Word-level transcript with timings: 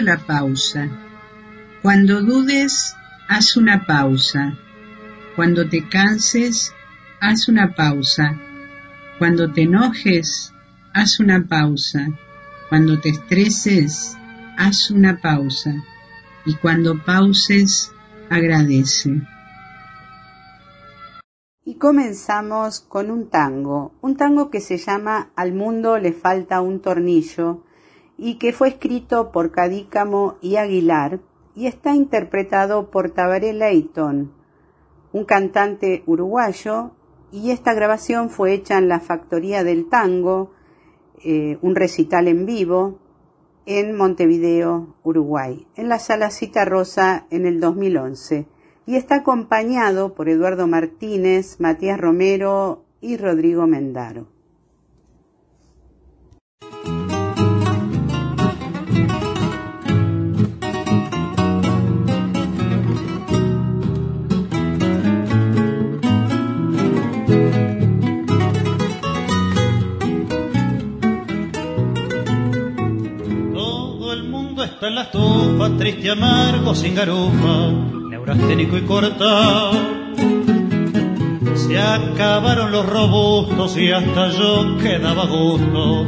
La 0.00 0.18
pausa. 0.18 0.88
Cuando 1.80 2.20
dudes, 2.20 2.96
haz 3.28 3.56
una 3.56 3.86
pausa. 3.86 4.58
Cuando 5.36 5.68
te 5.68 5.88
canses, 5.88 6.74
haz 7.20 7.48
una 7.48 7.74
pausa. 7.76 8.36
Cuando 9.20 9.52
te 9.52 9.62
enojes, 9.62 10.52
haz 10.92 11.20
una 11.20 11.46
pausa. 11.46 12.08
Cuando 12.68 12.98
te 13.00 13.10
estreses, 13.10 14.16
haz 14.58 14.90
una 14.90 15.20
pausa. 15.20 15.74
Y 16.44 16.56
cuando 16.56 17.00
pauses, 17.04 17.92
agradece. 18.30 19.22
Y 21.64 21.76
comenzamos 21.76 22.80
con 22.80 23.12
un 23.12 23.30
tango, 23.30 23.94
un 24.02 24.16
tango 24.16 24.50
que 24.50 24.60
se 24.60 24.76
llama 24.76 25.30
Al 25.36 25.52
mundo 25.52 25.98
le 25.98 26.12
falta 26.12 26.60
un 26.60 26.80
tornillo 26.80 27.63
y 28.16 28.36
que 28.36 28.52
fue 28.52 28.68
escrito 28.68 29.32
por 29.32 29.50
Cadícamo 29.50 30.36
y 30.40 30.56
Aguilar 30.56 31.20
y 31.54 31.66
está 31.66 31.94
interpretado 31.94 32.90
por 32.90 33.10
Tabaré 33.10 33.52
Leighton, 33.52 34.32
un 35.12 35.24
cantante 35.24 36.02
uruguayo, 36.06 36.92
y 37.30 37.50
esta 37.50 37.74
grabación 37.74 38.30
fue 38.30 38.52
hecha 38.52 38.78
en 38.78 38.88
la 38.88 39.00
Factoría 39.00 39.64
del 39.64 39.88
Tango, 39.88 40.52
eh, 41.24 41.58
un 41.62 41.74
recital 41.74 42.28
en 42.28 42.46
vivo, 42.46 42.98
en 43.66 43.96
Montevideo, 43.96 44.94
Uruguay, 45.02 45.66
en 45.74 45.88
la 45.88 45.98
Sala 45.98 46.30
Cita 46.30 46.64
Rosa 46.64 47.26
en 47.30 47.46
el 47.46 47.60
2011, 47.60 48.46
y 48.86 48.96
está 48.96 49.16
acompañado 49.16 50.14
por 50.14 50.28
Eduardo 50.28 50.66
Martínez, 50.66 51.60
Matías 51.60 51.98
Romero 51.98 52.84
y 53.00 53.16
Rodrigo 53.16 53.66
Mendaro. 53.66 54.33
En 74.56 74.94
la 74.94 75.02
estufa, 75.02 75.68
triste, 75.76 76.10
amargo, 76.10 76.74
sin 76.74 76.94
garufa, 76.94 77.72
neurasténico 78.08 78.76
y 78.76 78.82
cortado. 78.82 79.72
Se 81.56 81.78
acabaron 81.78 82.70
los 82.70 82.86
robustos 82.86 83.76
y 83.76 83.90
hasta 83.90 84.30
yo 84.30 84.76
quedaba 84.78 85.26
gusto, 85.26 86.06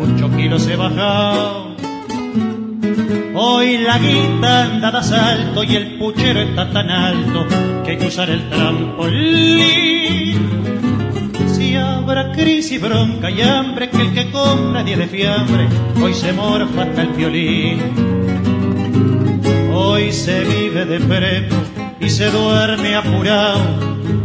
ocho 0.00 0.30
kilos 0.36 0.66
he 0.68 0.76
bajado. 0.76 1.74
Hoy 3.34 3.78
la 3.78 3.98
guita 3.98 4.64
anda 4.64 4.90
de 4.92 4.98
asalto 4.98 5.64
y 5.64 5.76
el 5.76 5.98
puchero 5.98 6.40
está 6.40 6.70
tan 6.70 6.90
alto 6.90 7.46
que 7.84 7.92
hay 7.92 7.98
que 7.98 8.06
usar 8.06 8.30
el 8.30 8.48
trampolín. 8.48 10.57
Habrá 12.08 12.32
crisis, 12.32 12.80
bronca 12.80 13.30
y 13.30 13.42
hambre, 13.42 13.90
que 13.90 14.00
el 14.00 14.14
que 14.14 14.30
compra 14.30 14.82
diez 14.82 14.96
de 14.96 15.08
fiambre, 15.08 15.68
hoy 16.02 16.14
se 16.14 16.32
morfa 16.32 16.84
hasta 16.84 17.02
el 17.02 17.08
violín. 17.08 17.82
Hoy 19.74 20.10
se 20.10 20.40
vive 20.42 20.86
de 20.86 21.00
prepo 21.00 21.56
y 22.00 22.08
se 22.08 22.30
duerme 22.30 22.96
apurado. 22.96 23.60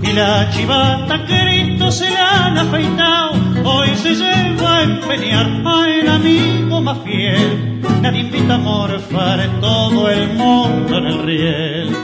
Y 0.02 0.14
la 0.14 0.50
chivata 0.50 1.26
Cristo 1.26 1.92
se 1.92 2.10
la 2.10 2.46
han 2.46 2.58
afeitado. 2.58 3.34
Hoy 3.66 3.90
se 3.98 4.16
lleva 4.16 4.78
a 4.78 4.84
empeñar 4.84 5.52
a 5.66 5.86
el 5.90 6.08
amigo 6.08 6.82
más 6.82 7.00
fiel. 7.00 7.82
Nadie 8.02 8.22
invita 8.22 8.56
a 8.56 8.60
morfar 8.60 9.60
todo 9.60 10.10
el 10.10 10.30
mundo 10.30 11.00
en 11.00 11.06
el 11.06 11.22
riel. 11.22 11.98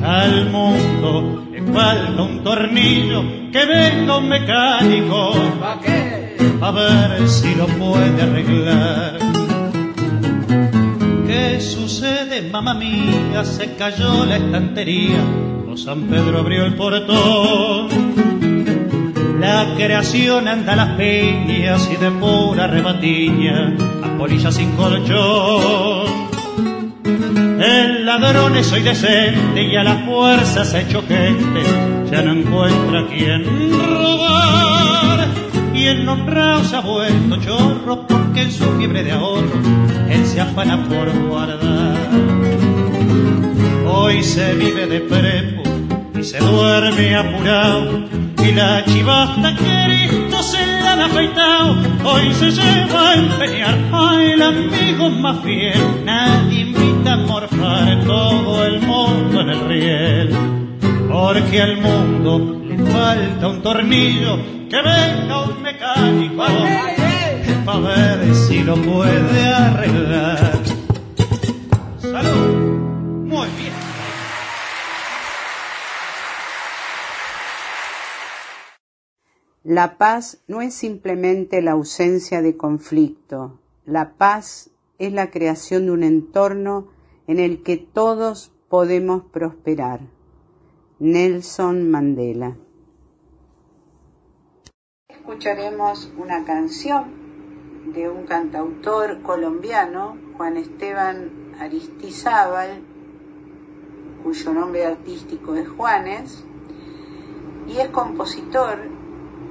Al 0.00 0.48
mundo 0.48 1.47
falta 1.72 2.22
un 2.22 2.42
tornillo 2.42 3.22
que 3.52 3.64
venga 3.66 4.16
un 4.18 4.28
mecánico. 4.28 5.32
¿Para 5.60 5.80
qué? 5.80 6.36
A 6.60 6.70
ver 6.70 7.28
si 7.28 7.54
lo 7.54 7.66
puede 7.66 8.20
arreglar 8.20 9.18
¿Qué 11.26 11.60
sucede, 11.60 12.50
mamá 12.50 12.74
mía? 12.74 13.44
Se 13.44 13.74
cayó 13.74 14.24
la 14.24 14.36
estantería, 14.36 15.22
o 15.70 15.76
San 15.76 16.04
Pedro 16.04 16.38
abrió 16.38 16.64
el 16.64 16.74
portón. 16.74 17.88
La 19.38 19.74
creación 19.76 20.48
anda 20.48 20.72
a 20.72 20.76
las 20.76 20.88
piñas 20.96 21.88
y 21.92 21.96
de 21.96 22.10
pura 22.12 22.66
rebatiña, 22.66 23.76
a 24.02 24.16
polilla 24.16 24.50
sin 24.50 24.70
colchón. 24.72 26.27
El 27.08 28.04
ladrón 28.04 28.56
es 28.56 28.70
hoy 28.72 28.82
decente 28.82 29.62
y 29.62 29.76
a 29.76 29.82
la 29.82 29.96
fuerza 30.04 30.64
se 30.64 30.76
ha 30.76 30.80
hecho 30.82 31.02
gente, 31.02 31.62
ya 32.10 32.22
no 32.22 32.32
encuentra 32.32 33.06
quien 33.06 33.72
robar. 33.72 35.26
Y 35.74 35.86
el 35.86 36.06
honrado 36.06 36.64
se 36.64 36.76
ha 36.76 36.80
vuelto 36.80 37.36
chorro 37.36 38.06
porque 38.06 38.42
en 38.42 38.52
su 38.52 38.64
fiebre 38.76 39.04
de 39.04 39.12
ahorro 39.12 39.52
él 40.10 40.26
se 40.26 40.40
afana 40.40 40.86
por 40.86 41.10
guardar. 41.28 41.96
Hoy 43.86 44.22
se 44.22 44.54
vive 44.54 44.86
de 44.86 45.00
prepo 45.00 45.62
y 46.18 46.24
se 46.24 46.38
duerme 46.38 47.16
apurado 47.16 48.04
y 48.44 48.52
la 48.52 48.84
chivasta 48.84 49.56
Cristo 49.56 50.42
se 50.42 50.77
afeitado. 51.00 51.76
Hoy 52.04 52.32
se 52.34 52.50
lleva 52.50 53.10
a 53.10 53.14
empeñar 53.14 53.78
al 53.92 54.42
amigo 54.42 55.10
más 55.10 55.42
fiel. 55.42 56.04
Nadie 56.04 56.60
invita 56.60 57.14
a 57.14 57.16
morfar 57.16 58.04
todo 58.04 58.64
el 58.64 58.80
mundo 58.80 59.40
en 59.40 59.48
el 59.48 59.68
riel. 59.68 60.30
Porque 61.10 61.62
al 61.62 61.80
mundo 61.80 62.60
le 62.68 62.78
falta 62.92 63.48
un 63.48 63.62
tornillo 63.62 64.38
que 64.68 64.76
venga 64.76 65.42
un 65.42 65.62
mecánico 65.62 66.44
para 67.64 67.78
ver 67.80 68.34
si 68.34 68.62
lo 68.62 68.76
puede 68.76 69.52
arreglar. 69.52 70.57
La 79.68 79.98
paz 79.98 80.42
no 80.48 80.62
es 80.62 80.72
simplemente 80.72 81.60
la 81.60 81.72
ausencia 81.72 82.40
de 82.40 82.56
conflicto. 82.56 83.60
La 83.84 84.14
paz 84.14 84.70
es 84.98 85.12
la 85.12 85.30
creación 85.30 85.84
de 85.84 85.92
un 85.92 86.04
entorno 86.04 86.88
en 87.26 87.38
el 87.38 87.62
que 87.62 87.76
todos 87.76 88.50
podemos 88.70 89.24
prosperar. 89.24 90.00
Nelson 91.00 91.90
Mandela. 91.90 92.56
Escucharemos 95.10 96.10
una 96.16 96.46
canción 96.46 97.92
de 97.92 98.08
un 98.08 98.24
cantautor 98.24 99.20
colombiano, 99.20 100.16
Juan 100.38 100.56
Esteban 100.56 101.52
Aristizábal, 101.60 102.80
cuyo 104.24 104.54
nombre 104.54 104.86
artístico 104.86 105.56
es 105.56 105.68
Juanes, 105.68 106.42
y 107.66 107.80
es 107.80 107.88
compositor 107.88 108.96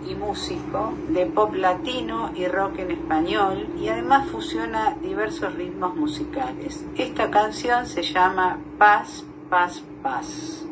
y 0.06 0.16
músico 0.16 0.94
de 1.10 1.26
pop 1.26 1.54
latino 1.54 2.32
y 2.36 2.46
rock 2.48 2.80
en 2.80 2.92
español 2.92 3.68
y 3.80 3.88
además 3.88 4.30
fusiona 4.30 4.98
diversos 5.02 5.54
ritmos 5.56 5.96
musicales. 5.96 6.86
Esta 6.98 7.30
canción 7.32 7.86
se 7.86 8.04
llama 8.04 8.60
Paz, 8.78 9.24
Paz, 9.50 9.84
Paz. 10.04 10.66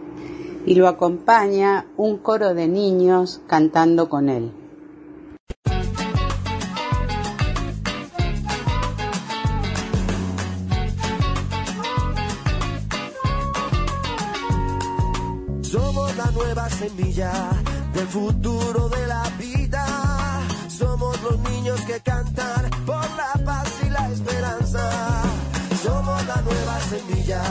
Y 0.66 0.76
lo 0.76 0.88
acompaña 0.88 1.86
un 1.96 2.18
coro 2.18 2.54
de 2.54 2.68
niños 2.68 3.42
cantando 3.48 4.10
con 4.10 4.30
él. 4.30 4.52
Somos 15.62 16.16
la 16.18 16.32
nueva 16.32 16.70
semilla 16.70 17.32
del 17.94 18.08
futuro 18.08 18.90
de 18.90 18.95
semilla 26.98 27.42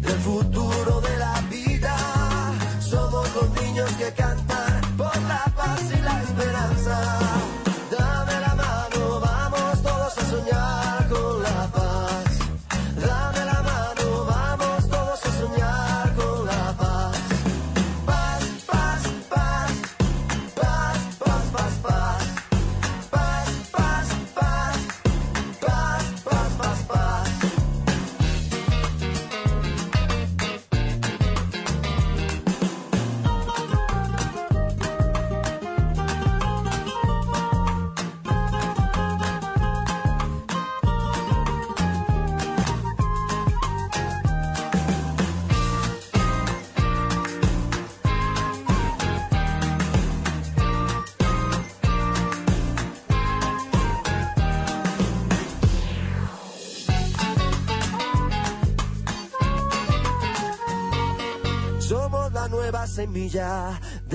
del 0.00 0.18
futuro 0.20 1.00
de 1.00 1.16
la 1.18 1.40
vida. 1.50 1.96
Somos 2.80 3.26
los 3.34 3.62
niños 3.62 3.90
que 3.92 4.12
cantan 4.12 4.80
por 4.96 5.16
la 5.22 5.44
paz 5.56 5.82
y 5.92 6.02
la 6.02 6.22
esperanza. 6.22 7.55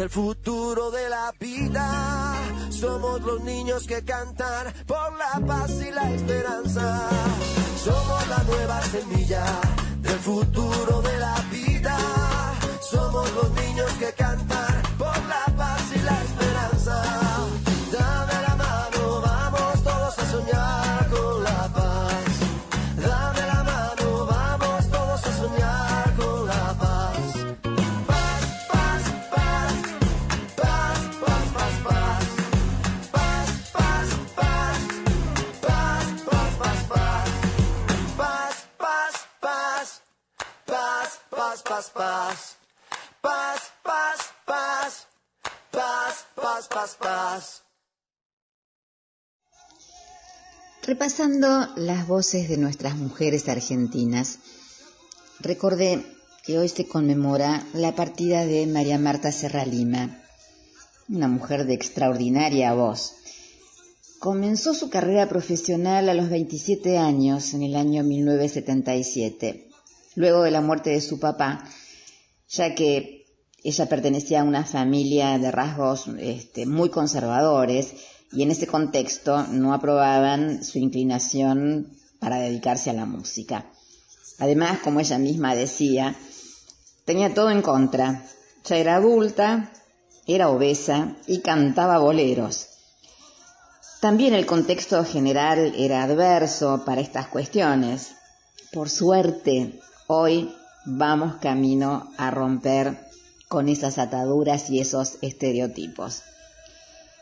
Del 0.01 0.09
futuro 0.09 0.89
de 0.89 1.09
la 1.09 1.31
vida. 1.39 2.33
Somos 2.71 3.21
los 3.21 3.39
niños 3.43 3.85
que 3.85 4.03
cantan 4.03 4.73
por 4.87 5.15
la 5.15 5.45
paz 5.45 5.69
y 5.79 5.91
la 5.91 6.11
esperanza. 6.11 7.07
Somos 7.83 8.27
la 8.27 8.43
nueva 8.45 8.81
semilla 8.81 9.45
del 10.01 10.17
futuro 10.17 11.00
Repasando 51.01 51.67
las 51.77 52.07
voces 52.07 52.47
de 52.47 52.57
nuestras 52.57 52.95
mujeres 52.95 53.49
argentinas, 53.49 54.37
recordé 55.39 56.05
que 56.45 56.59
hoy 56.59 56.69
se 56.69 56.87
conmemora 56.87 57.65
la 57.73 57.95
partida 57.95 58.45
de 58.45 58.67
María 58.67 58.99
Marta 58.99 59.31
Serra 59.31 59.65
Lima, 59.65 60.21
una 61.09 61.27
mujer 61.27 61.65
de 61.65 61.73
extraordinaria 61.73 62.75
voz. 62.75 63.13
Comenzó 64.19 64.75
su 64.75 64.91
carrera 64.91 65.27
profesional 65.27 66.07
a 66.07 66.13
los 66.13 66.29
27 66.29 66.99
años, 66.99 67.55
en 67.55 67.63
el 67.63 67.77
año 67.77 68.03
1977 68.03 69.69
luego 70.13 70.43
de 70.43 70.51
la 70.51 70.61
muerte 70.61 70.91
de 70.91 71.01
su 71.01 71.19
papá, 71.19 71.67
ya 72.47 72.75
que 72.75 73.25
ella 73.63 73.89
pertenecía 73.89 74.41
a 74.41 74.43
una 74.43 74.65
familia 74.65 75.39
de 75.39 75.49
rasgos 75.49 76.05
este, 76.19 76.67
muy 76.67 76.89
conservadores 76.89 77.95
y 78.31 78.43
en 78.43 78.51
ese 78.51 78.67
contexto 78.67 79.45
no 79.47 79.73
aprobaban 79.73 80.63
su 80.63 80.79
inclinación 80.79 81.97
para 82.19 82.37
dedicarse 82.37 82.89
a 82.89 82.93
la 82.93 83.05
música. 83.05 83.65
Además, 84.39 84.79
como 84.79 84.99
ella 84.99 85.17
misma 85.17 85.55
decía, 85.55 86.15
tenía 87.05 87.33
todo 87.33 87.49
en 87.51 87.61
contra. 87.61 88.25
Ya 88.65 88.77
era 88.77 88.95
adulta, 88.95 89.71
era 90.27 90.49
obesa 90.49 91.15
y 91.27 91.39
cantaba 91.39 91.97
boleros. 91.97 92.67
También 93.99 94.33
el 94.33 94.45
contexto 94.45 95.03
general 95.03 95.73
era 95.77 96.03
adverso 96.03 96.83
para 96.85 97.01
estas 97.01 97.27
cuestiones. 97.27 98.13
Por 98.71 98.89
suerte, 98.89 99.79
Hoy 100.13 100.53
vamos 100.83 101.37
camino 101.37 102.11
a 102.17 102.31
romper 102.31 102.99
con 103.47 103.69
esas 103.69 103.97
ataduras 103.97 104.69
y 104.69 104.81
esos 104.81 105.17
estereotipos. 105.21 106.23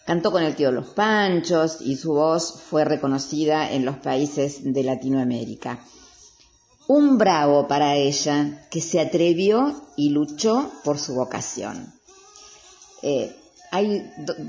Cantó 0.09 0.31
con 0.31 0.41
el 0.41 0.55
tío 0.55 0.71
Los 0.71 0.87
Panchos 0.87 1.81
y 1.81 1.95
su 1.95 2.13
voz 2.13 2.63
fue 2.67 2.83
reconocida 2.83 3.71
en 3.71 3.85
los 3.85 3.97
países 3.97 4.61
de 4.63 4.81
Latinoamérica. 4.81 5.85
Un 6.87 7.19
bravo 7.19 7.67
para 7.67 7.95
ella 7.95 8.65
que 8.71 8.81
se 8.81 8.99
atrevió 8.99 9.79
y 9.97 10.09
luchó 10.09 10.71
por 10.83 10.97
su 10.97 11.13
vocación. 11.13 11.93
Eh, 13.03 13.35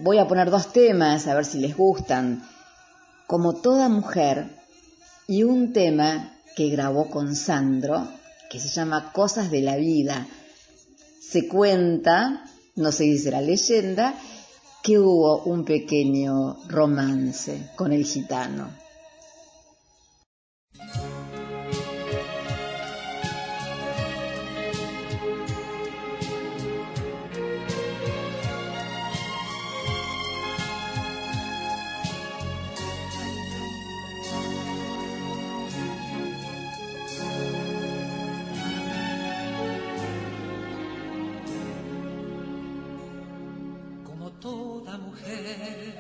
voy 0.02 0.17
a 0.17 0.26
poner 0.26 0.50
dos 0.50 0.73
temas 0.73 1.26
a 1.26 1.35
ver 1.35 1.45
si 1.45 1.59
les 1.59 1.76
gustan. 1.76 2.43
Como 3.26 3.52
toda 3.52 3.90
mujer 3.90 4.47
y 5.29 5.43
un 5.43 5.75
tema 5.75 6.38
que 6.57 6.71
grabó 6.71 7.11
con 7.11 7.37
Sandro 7.37 8.09
que 8.49 8.59
se 8.59 8.71
llama 8.71 9.12
Cosas 9.12 9.50
de 9.50 9.61
la 9.61 9.76
Vida. 9.76 10.26
Se 11.21 11.47
cuenta, 11.49 12.47
no 12.76 12.93
se 12.93 13.05
dice 13.05 13.31
la 13.31 13.43
leyenda, 13.43 14.14
que 14.83 14.99
hubo 14.99 15.43
un 15.43 15.65
pequeño 15.65 16.57
romance 16.69 17.71
con 17.77 17.93
el 17.93 18.05
gitano. 18.05 18.71
Mujer 45.11 45.95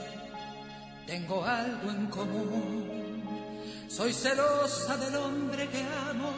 tengo 1.06 1.44
algo 1.44 1.90
en 1.90 2.06
común. 2.06 3.26
Soy 3.88 4.12
celosa 4.12 4.96
del 4.96 5.16
hombre 5.16 5.68
que 5.68 5.82
amo, 6.08 6.30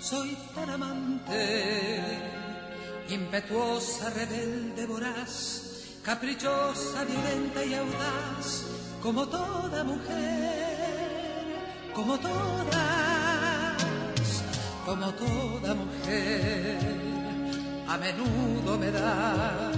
soy 0.00 0.36
tan 0.54 0.70
amante, 0.70 2.18
impetuosa, 3.08 4.10
rebelde, 4.10 4.86
voraz, 4.86 5.98
caprichosa, 6.04 7.04
violenta 7.04 7.64
y 7.64 7.74
audaz, 7.74 8.66
como 9.02 9.26
toda 9.26 9.82
mujer, 9.82 11.56
como 11.92 12.16
todas, 12.18 13.74
como 14.86 15.12
toda 15.14 15.74
mujer, 15.74 16.78
a 17.88 17.98
menudo 17.98 18.78
me 18.78 18.90
da 18.92 19.72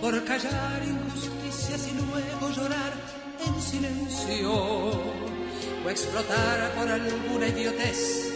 por 0.00 0.24
callar 0.24 0.82
injusticias 0.82 1.41
y 1.72 1.92
luego 1.92 2.50
llorar 2.50 2.92
en 3.46 3.62
silencio. 3.62 4.52
O 4.52 5.90
explotar 5.90 6.70
por 6.76 6.86
alguna 6.86 7.48
idiotez, 7.48 8.30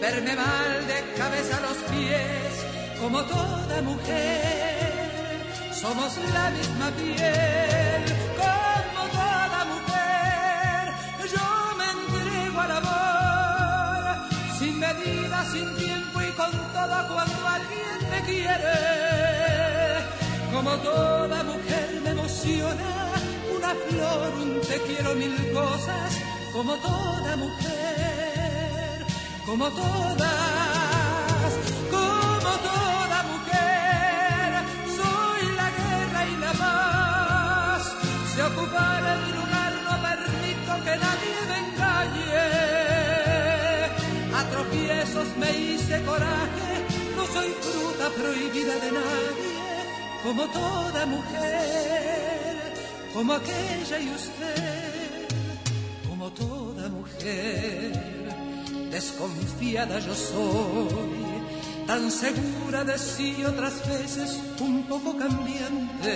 verme 0.00 0.34
mal 0.34 0.86
de 0.88 1.14
cabeza 1.16 1.58
a 1.58 1.60
los 1.60 1.76
pies, 1.92 2.52
como 3.00 3.22
toda 3.22 3.80
mujer, 3.82 5.40
somos 5.72 6.18
la 6.34 6.50
misma 6.50 6.90
piel, 6.90 8.04
como 8.36 9.02
toda 9.18 9.64
mujer, 9.72 10.82
yo 11.34 11.46
me 11.78 11.86
entrego 11.96 12.60
al 12.60 12.72
amor, 12.72 14.02
sin 14.58 14.78
medida, 14.80 15.44
sin 15.52 15.76
tiempo 15.76 16.20
y 16.22 16.32
con 16.32 16.50
todo 16.50 17.08
cuando 17.14 17.46
alguien 17.46 18.10
me 18.10 18.20
quiere, 18.28 18.74
como 20.52 20.72
toda 20.78 21.44
mujer 21.44 21.89
una 22.42 23.74
flor, 23.74 24.32
un 24.40 24.60
te 24.62 24.80
quiero 24.86 25.14
mil 25.14 25.52
cosas, 25.52 26.18
como 26.52 26.74
toda 26.76 27.36
mujer, 27.36 29.04
como 29.44 29.68
todas, 29.68 31.52
como 31.90 32.52
toda 32.70 33.22
mujer, 33.32 34.54
soy 34.96 35.42
la 35.54 35.70
guerra 35.70 36.26
y 36.28 36.36
la 36.38 36.52
paz. 36.52 37.82
Se 38.34 38.42
ocupará 38.42 39.16
mi 39.26 39.32
lugar, 39.32 39.72
no 39.84 39.94
permito 40.08 40.72
que 40.84 40.96
nadie 40.96 41.36
me 41.50 41.58
engañe. 41.68 42.46
A 44.34 44.40
tropiezos 44.50 45.28
me 45.36 45.50
hice 45.58 46.02
coraje, 46.04 46.86
no 47.16 47.26
soy 47.26 47.50
fruta 47.60 48.08
prohibida 48.16 48.74
de 48.76 48.92
nadie, 48.92 49.84
como 50.22 50.46
toda 50.46 51.04
mujer 51.04 52.29
como 53.14 53.32
aquella 53.34 53.98
y 53.98 54.08
usted, 54.10 55.28
como 56.08 56.30
toda 56.30 56.88
mujer, 56.88 57.92
desconfiada 58.90 59.98
yo 59.98 60.14
soy, 60.14 61.42
tan 61.86 62.10
segura 62.10 62.84
de 62.84 62.98
sí 62.98 63.44
otras 63.44 63.86
veces 63.88 64.40
un 64.60 64.84
poco 64.84 65.16
cambiante. 65.16 66.10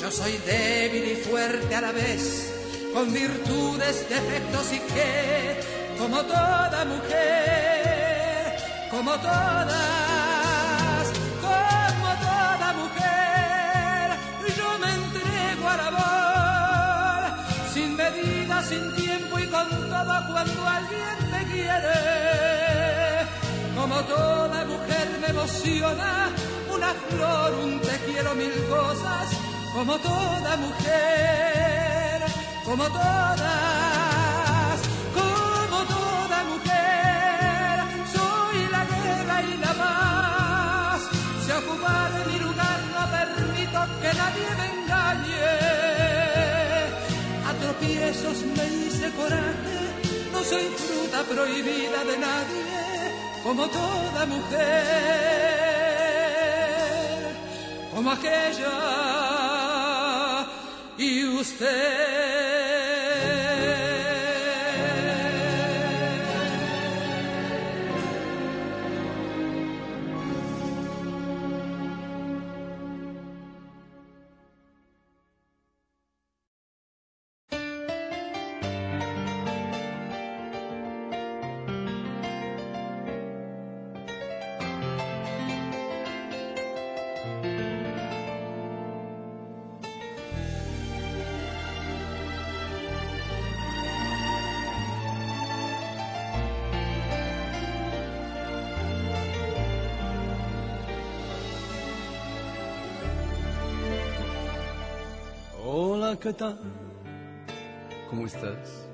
Yo 0.00 0.10
soy 0.10 0.32
débil 0.46 1.12
y 1.12 1.16
fuerte 1.16 1.74
a 1.74 1.80
la 1.80 1.92
vez, 1.92 2.52
con 2.94 3.12
virtudes, 3.12 4.08
defectos 4.08 4.72
y 4.72 4.78
que, 4.78 5.60
como 5.98 6.22
toda 6.22 6.84
mujer, 6.84 8.56
como 8.90 9.12
todas, 9.12 10.07
cuando 20.38 20.68
alguien 20.68 21.16
me 21.32 21.42
quiere. 21.52 21.98
Como 23.76 23.96
toda 24.04 24.64
mujer 24.64 25.06
me 25.20 25.26
emociona 25.28 26.30
una 26.72 26.94
flor, 27.08 27.54
un 27.64 27.80
te 27.80 27.98
quiero 28.06 28.34
mil 28.36 28.52
cosas, 28.68 29.26
como 29.74 29.98
toda 29.98 30.56
mujer, 30.56 32.22
como 32.64 32.84
todas, 32.84 33.87
soy 50.48 50.66
fruta 50.76 51.22
prohibida 51.24 52.04
de 52.04 52.16
nadie, 52.18 52.64
como 53.42 53.68
toda 53.68 54.26
mujer, 54.26 54.58
como 57.94 58.10
aquella 58.10 58.76
y 60.96 61.24
usted. 61.24 62.57
¿Qué 106.20 106.32
tal? 106.32 106.58
¿Cómo 108.10 108.26
estás? 108.26 108.88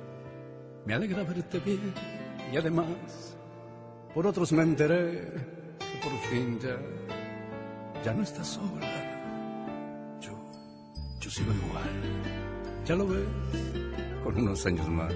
Me 0.85 0.95
alegra 0.95 1.23
verte 1.23 1.59
bien 1.61 1.95
y 2.53 2.57
además 2.57 3.37
por 4.13 4.27
otros 4.27 4.53
me 4.53 4.63
enteré 4.63 5.33
que 5.79 5.99
por 6.03 6.13
fin 6.31 6.59
ya, 6.61 6.77
ya 8.05 8.13
no 8.13 8.23
estás 8.23 8.47
sola. 8.49 8.87
Yo, 10.21 10.33
yo 11.21 11.31
sigo 11.31 11.53
igual. 11.53 11.91
Ya 12.85 12.95
lo 12.95 13.09
ves, 13.09 13.27
con 14.23 14.37
unos 14.37 14.67
años 14.67 14.89
más. 14.89 15.15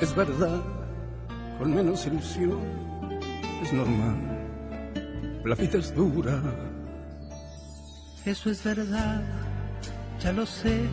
Es 0.00 0.14
verdad, 0.16 0.62
con 1.58 1.74
menos 1.74 2.06
ilusión, 2.06 2.58
es 3.62 3.72
normal. 3.72 4.40
La 5.44 5.54
vida 5.54 5.78
es 5.78 5.94
dura. 5.94 6.42
Eso 8.24 8.50
es 8.50 8.64
verdad, 8.64 9.22
ya 10.22 10.32
lo 10.32 10.44
sé, 10.44 10.88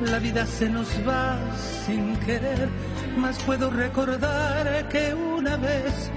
la 0.00 0.18
vida 0.18 0.46
se 0.46 0.68
nos 0.68 0.88
va 1.08 1.38
sin 1.84 2.16
querer, 2.18 2.68
mas 3.16 3.38
puedo 3.44 3.70
recordar 3.70 4.88
que 4.88 5.14
una 5.14 5.56
vez 5.56 6.10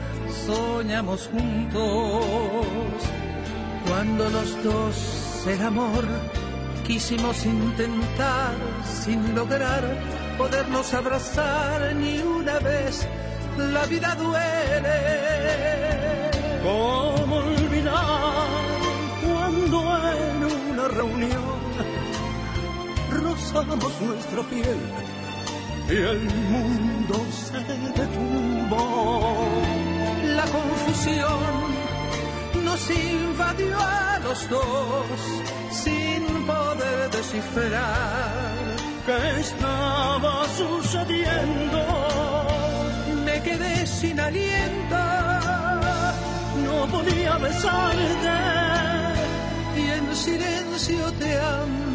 soñamos 0.45 1.29
juntos, 1.31 2.65
cuando 3.87 4.29
los 4.29 4.63
dos 4.63 5.45
el 5.47 5.61
amor 5.61 6.05
quisimos 6.85 7.45
intentar 7.45 8.55
sin 8.83 9.33
lograr 9.33 9.83
podernos 10.37 10.93
abrazar 10.93 11.93
ni 11.95 12.19
una 12.19 12.59
vez, 12.59 13.05
la 13.57 13.85
vida 13.85 14.15
duele. 14.15 14.99
¿Cómo 16.63 17.35
olvidar 17.37 18.47
cuando 19.21 19.77
en 20.13 20.71
una 20.71 20.87
reunión 20.87 21.48
rozamos 23.53 24.01
nuestra 24.01 24.41
piel 24.43 24.77
y 25.89 25.95
el 25.95 26.19
mundo 26.51 27.15
se 27.31 27.57
detuvo. 27.99 29.47
La 30.35 30.45
confusión 30.45 31.39
nos 32.63 32.89
invadió 32.91 33.77
a 33.79 34.19
los 34.23 34.47
dos 34.49 35.05
sin 35.71 36.45
poder 36.45 37.09
descifrar 37.11 38.53
¿Qué 39.05 39.39
estaba 39.39 40.45
sucediendo? 40.55 41.81
Me 43.25 43.41
quedé 43.41 43.87
sin 43.87 44.19
aliento, 44.19 44.97
No 46.65 46.85
podía 46.87 47.37
besarte 47.37 48.29
y 49.75 49.89
en 49.89 50.15
silencio 50.15 51.11
te 51.13 51.39
amé. 51.39 51.88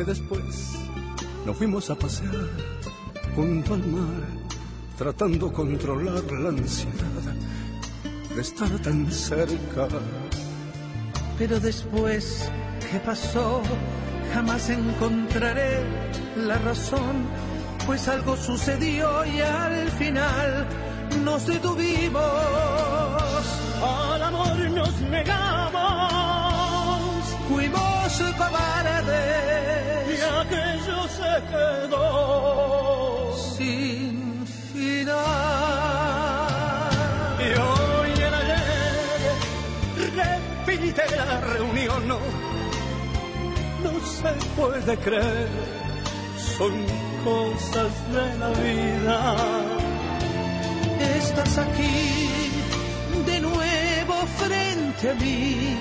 Que 0.00 0.04
después 0.04 0.78
nos 1.44 1.56
fuimos 1.56 1.90
a 1.90 1.94
pasear 1.94 2.48
junto 3.36 3.74
al 3.74 3.86
mar, 3.86 4.24
tratando 4.96 5.52
controlar 5.52 6.24
la 6.32 6.48
ansiedad 6.48 7.26
de 8.34 8.40
estar 8.40 8.70
tan 8.78 9.12
cerca? 9.12 9.88
Pero 11.38 11.60
después, 11.60 12.50
¿qué 12.90 12.98
pasó? 13.00 13.60
Jamás 14.32 14.70
encontraré 14.70 15.82
la 16.36 16.56
razón, 16.58 17.26
pues 17.86 18.08
algo 18.08 18.36
sucedió 18.38 19.26
y 19.26 19.40
al 19.40 19.90
final 19.90 20.66
nos 21.22 21.46
detuvimos. 21.46 22.22
Al 23.82 24.22
amor 24.22 24.56
nos 24.70 25.00
negamos. 25.02 25.80
Fuimos 27.48 28.22
cobardes. 28.38 29.89
Aquello 30.40 30.98
se 31.08 31.32
quedó 31.50 33.32
sin 33.56 34.46
final. 34.72 35.16
Y 37.38 37.48
hoy 37.66 38.10
en 38.26 38.34
ayer 38.42 39.32
repite 40.16 41.02
la 41.16 41.40
reunión. 41.40 42.00
No, 42.08 42.18
no 43.84 43.92
se 44.06 44.32
puede 44.56 44.96
creer. 44.98 45.48
Son 46.56 46.74
cosas 47.24 47.92
de 48.12 48.26
la 48.38 48.48
vida 48.48 49.18
estás 51.00 51.58
aquí 51.58 52.40
de 53.26 53.40
nuevo 53.40 54.14
frente 54.38 55.10
a 55.10 55.14
mí, 55.14 55.76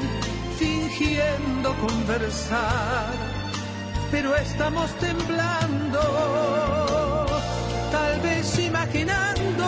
fingiendo 0.57 1.75
conversar, 1.75 3.13
pero 4.11 4.35
estamos 4.35 4.91
temblando, 4.95 5.99
tal 7.91 8.19
vez 8.21 8.59
imaginando 8.59 9.65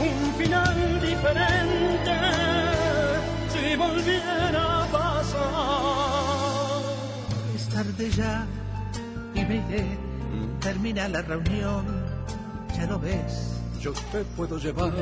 un 0.00 0.34
final 0.38 1.00
diferente 1.00 2.16
si 3.52 3.76
volviera 3.76 4.82
a 4.82 4.86
pasar. 4.86 6.82
Es 7.54 7.68
tarde 7.68 8.10
ya 8.10 8.46
y 9.34 9.44
me 9.44 9.56
iré, 9.56 9.98
termina 10.60 11.08
la 11.08 11.22
reunión, 11.22 11.84
ya 12.76 12.86
lo 12.86 12.98
ves 12.98 13.58
yo 13.80 13.92
te 13.92 14.24
puedo 14.36 14.58
llevar 14.58 14.92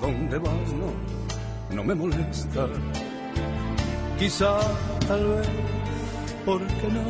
donde 0.00 0.38
vas, 0.38 0.72
no, 0.72 1.74
no 1.74 1.84
me 1.84 1.94
molesta. 1.94 2.66
Quizá, 4.18 4.58
tal 5.08 5.26
vez, 5.26 5.48
¿por 6.44 6.66
qué 6.66 6.88
no? 6.88 7.04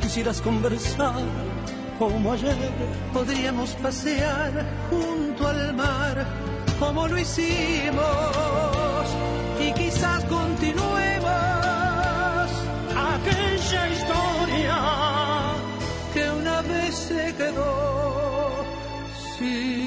Quisieras 0.00 0.40
conversar 0.40 1.22
como 1.98 2.32
ayer. 2.32 2.56
Podríamos 3.12 3.70
pasear 3.82 4.64
junto 4.90 5.48
al 5.48 5.74
mar 5.74 6.26
como 6.78 7.08
lo 7.08 7.18
hicimos 7.18 8.04
y 9.60 9.72
quizás 9.72 10.24
continuemos 10.24 11.28
aquella 13.14 13.88
historia 13.88 14.78
que 16.14 16.30
una 16.30 16.62
vez 16.62 16.94
se 16.94 17.34
quedó 17.34 18.64
sin 19.36 19.77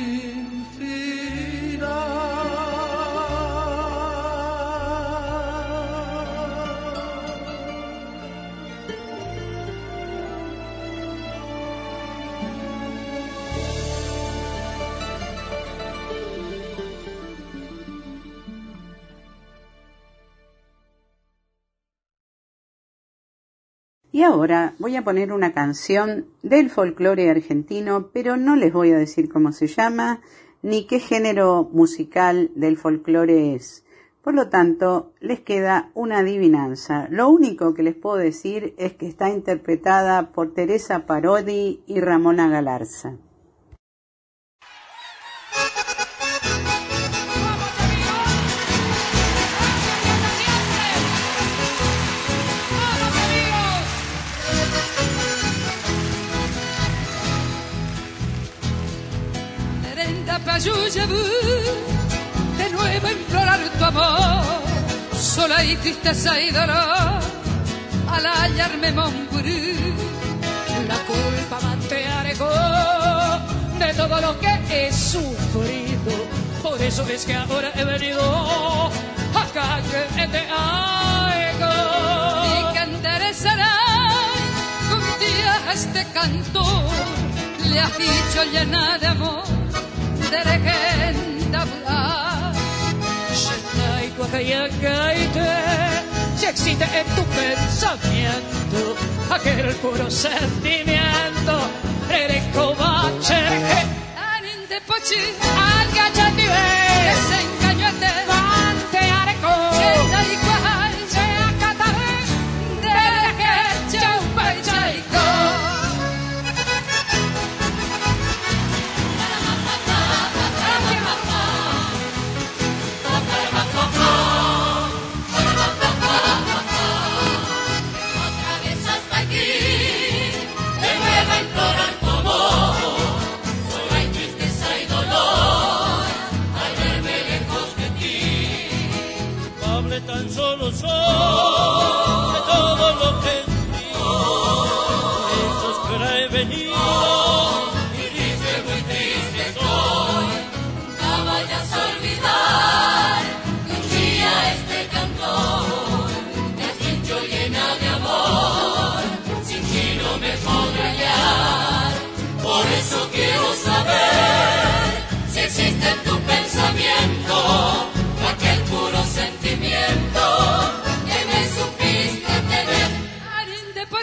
Y 24.12 24.24
ahora 24.24 24.76
voy 24.78 24.98
a 24.98 25.04
poner 25.04 25.32
una 25.32 25.54
canción 25.54 26.26
del 26.44 26.70
folclore 26.70 27.30
argentino, 27.30 28.10
pero 28.14 28.36
no 28.36 28.56
les 28.58 28.74
voy 28.74 28.92
a 28.92 28.98
decir 28.98 29.30
cómo 29.30 29.54
se 29.54 29.68
llama 29.68 30.22
ni 30.62 30.86
qué 30.86 31.00
género 31.00 31.70
musical 31.72 32.52
del 32.56 32.78
folclore 32.78 33.56
es. 33.56 33.86
Por 34.22 34.36
lo 34.36 34.50
tanto, 34.50 35.14
les 35.20 35.40
queda 35.40 35.90
una 35.94 36.20
adivinanza. 36.20 37.08
Lo 37.10 37.30
único 37.30 37.74
que 37.74 37.84
les 37.84 37.96
puedo 37.96 38.18
decir 38.18 38.76
es 38.78 38.94
que 38.94 39.08
está 39.08 39.30
interpretada 39.30 40.32
por 40.32 40.54
Teresa 40.54 41.06
Parodi 41.08 41.82
y 41.88 42.02
Ramona 42.02 42.48
Galarza. 42.48 43.18
De 60.64 60.70
nuevo 62.70 63.10
implorar 63.10 63.60
tu 63.80 63.84
amor, 63.84 64.44
sola 65.20 65.64
y 65.64 65.76
tristeza 65.78 66.40
y 66.40 66.52
dolor, 66.52 67.20
al 68.08 68.28
hallarme 68.28 68.92
Montpurú, 68.92 69.50
la 70.88 71.00
culpa 71.00 71.60
mantearé 71.64 72.34
de 72.34 73.94
todo 73.96 74.22
lo 74.22 74.40
que 74.40 74.60
he 74.70 74.94
sufrido, 74.94 76.28
por 76.62 76.80
eso 76.80 77.08
es 77.08 77.26
que 77.26 77.34
ahora 77.34 77.72
he 77.74 77.84
venido 77.84 78.92
acá 79.34 79.82
que 80.16 80.28
te 80.28 80.48
hago. 80.48 81.72
Y 82.46 82.74
cantaré 82.76 83.34
será 83.34 83.80
un 84.94 85.02
día 85.20 85.60
este 85.74 86.06
canto, 86.14 86.62
le 87.68 87.80
has 87.80 87.98
dicho 87.98 88.44
llena 88.52 89.00
de 89.00 89.08
amor 89.08 89.61
de 90.32 90.44
legenda 90.46 91.62
hablar. 91.62 92.54
Si 96.38 96.46
existe 96.46 96.86
en 97.00 97.06
tu 97.16 97.24
pensamiento 97.26 98.96
aquel 99.30 99.76
puro 99.76 100.10
sentimiento, 100.10 101.54
eres 102.10 102.44
covache. 102.56 103.42
Aninde 104.34 104.82
pochi, 104.88 105.22
algachati 105.78 106.48
ve, 106.54 106.68
desengañate, 107.10 108.10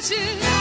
to 0.08 0.57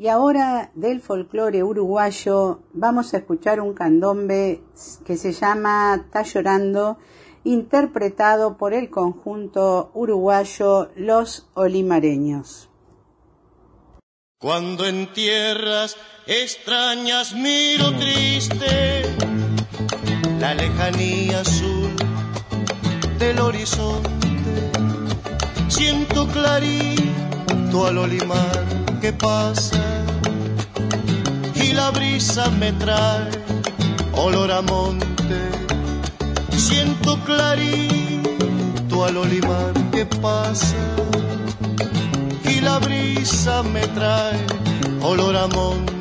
Y 0.00 0.08
ahora 0.08 0.70
del 0.74 1.02
folclore 1.02 1.62
uruguayo 1.62 2.62
vamos 2.72 3.12
a 3.12 3.18
escuchar 3.18 3.60
un 3.60 3.74
candombe 3.74 4.62
que 5.04 5.18
se 5.18 5.32
llama 5.32 5.94
Está 6.06 6.22
llorando, 6.22 6.96
interpretado 7.44 8.56
por 8.56 8.72
el 8.72 8.88
conjunto 8.88 9.90
uruguayo 9.92 10.88
Los 10.96 11.50
Olimareños. 11.52 12.70
Cuando 14.38 14.86
en 14.86 15.12
tierras 15.12 15.98
extrañas 16.26 17.34
miro 17.34 17.94
triste 17.98 19.02
la 20.38 20.54
lejanía 20.54 21.40
azul 21.40 21.94
del 23.18 23.38
horizonte, 23.38 24.70
siento 25.68 26.26
clarito 26.26 27.86
al 27.86 27.98
olimar 27.98 28.79
que 29.00 29.12
pasa 29.14 29.80
y 31.54 31.72
la 31.72 31.90
brisa 31.90 32.50
me 32.50 32.72
trae 32.72 33.30
olor 34.12 34.50
a 34.52 34.60
monte, 34.60 35.40
siento 36.56 37.18
clarito 37.24 39.04
al 39.04 39.16
olimar 39.16 39.72
que 39.92 40.04
pasa 40.04 40.76
y 42.44 42.60
la 42.60 42.78
brisa 42.78 43.62
me 43.62 43.86
trae 43.88 44.44
olor 45.02 45.36
a 45.36 45.46
monte. 45.46 45.99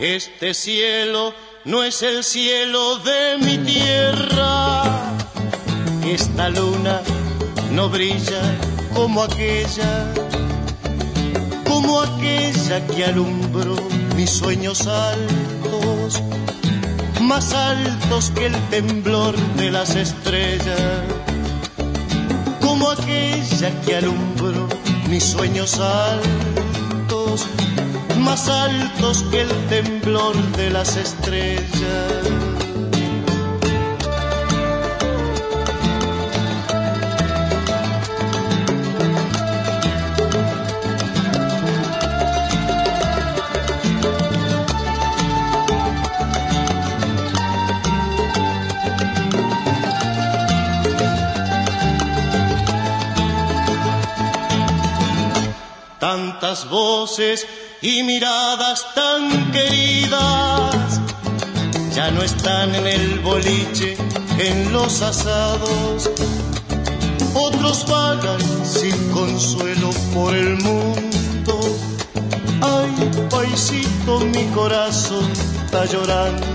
Este 0.00 0.54
cielo 0.54 1.34
no 1.66 1.84
es 1.84 2.02
el 2.02 2.24
cielo 2.24 2.96
de 3.00 3.36
mi 3.36 3.58
tierra. 3.58 4.82
Esta 6.06 6.48
luna 6.48 7.02
no 7.72 7.90
brilla 7.90 8.40
como 8.94 9.22
aquella, 9.22 10.14
como 11.68 12.00
aquella 12.00 12.86
que 12.86 13.04
alumbró 13.04 13.76
mis 14.16 14.30
sueños 14.30 14.86
altos, 14.86 16.22
más 17.20 17.52
altos 17.52 18.30
que 18.30 18.46
el 18.46 18.68
temblor 18.70 19.36
de 19.56 19.70
las 19.70 19.96
estrellas, 19.96 20.80
como 22.62 22.90
aquella 22.90 23.78
que 23.82 23.96
alumbró 23.96 24.66
mis 25.10 25.24
sueños 25.24 25.78
altos 25.78 27.46
más 28.20 28.48
altos 28.48 29.22
que 29.30 29.42
el 29.42 29.48
temblor 29.68 30.36
de 30.56 30.70
las 30.70 30.96
estrellas. 30.96 31.60
Tantas 55.98 56.68
voces 56.68 57.46
y 57.82 58.02
miradas 58.02 58.86
tan 58.94 59.52
queridas 59.52 61.00
ya 61.94 62.10
no 62.10 62.22
están 62.22 62.74
en 62.74 62.86
el 62.86 63.20
boliche, 63.20 63.96
en 64.38 64.72
los 64.72 65.02
asados. 65.02 66.10
Otros 67.34 67.86
vagan 67.88 68.40
sin 68.64 68.96
consuelo 69.12 69.90
por 70.14 70.34
el 70.34 70.56
mundo. 70.62 71.60
Ay, 72.60 73.10
paisito, 73.30 74.20
mi 74.20 74.44
corazón 74.54 75.30
está 75.64 75.84
llorando. 75.86 76.46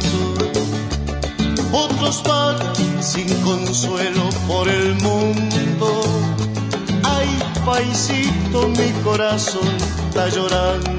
Otros 1.71 2.23
vagan 2.23 3.03
sin 3.03 3.27
consuelo 3.41 4.29
por 4.47 4.69
el 4.69 4.95
mundo. 4.95 6.01
Ay, 7.03 7.27
paisito, 7.65 8.67
mi 8.69 8.91
corazón 9.03 9.75
está 10.09 10.29
llorando. 10.29 10.94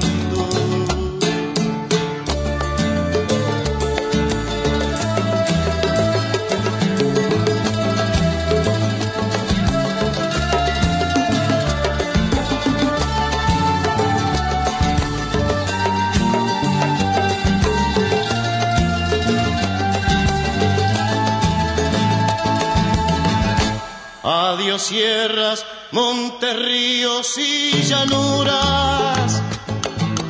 Sierras, 24.86 25.66
montes, 25.90 26.56
ríos 26.56 27.36
y 27.38 27.82
llanuras. 27.82 29.42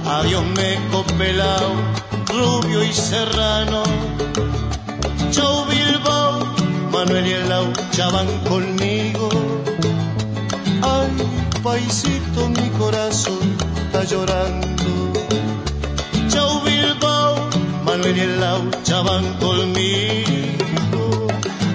Adiós 0.07 0.45
meco 0.47 1.05
pelao, 1.19 1.73
rubio 2.29 2.83
y 2.83 2.91
serrano. 2.91 3.83
Chau 5.31 5.67
Bilbao, 5.67 6.41
Manuel 6.91 7.27
y 7.27 7.33
el 7.33 7.49
ya 7.93 8.09
van 8.09 8.29
conmigo. 8.49 9.29
Ay, 10.81 11.11
paisito, 11.63 12.49
mi 12.49 12.69
corazón 12.79 13.57
está 13.85 14.05
llorando. 14.05 15.13
Chau 16.29 16.63
Bilbao, 16.63 17.51
Manuel 17.85 18.17
y 18.17 18.21
el 18.21 18.41
ya 18.85 19.03
van 19.03 19.35
conmigo. 19.35 20.66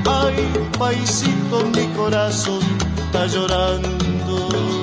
Ay, 0.06 0.52
paisito, 0.78 1.66
mi 1.76 1.88
corazón 1.96 2.62
está 2.98 3.26
llorando. 3.28 4.81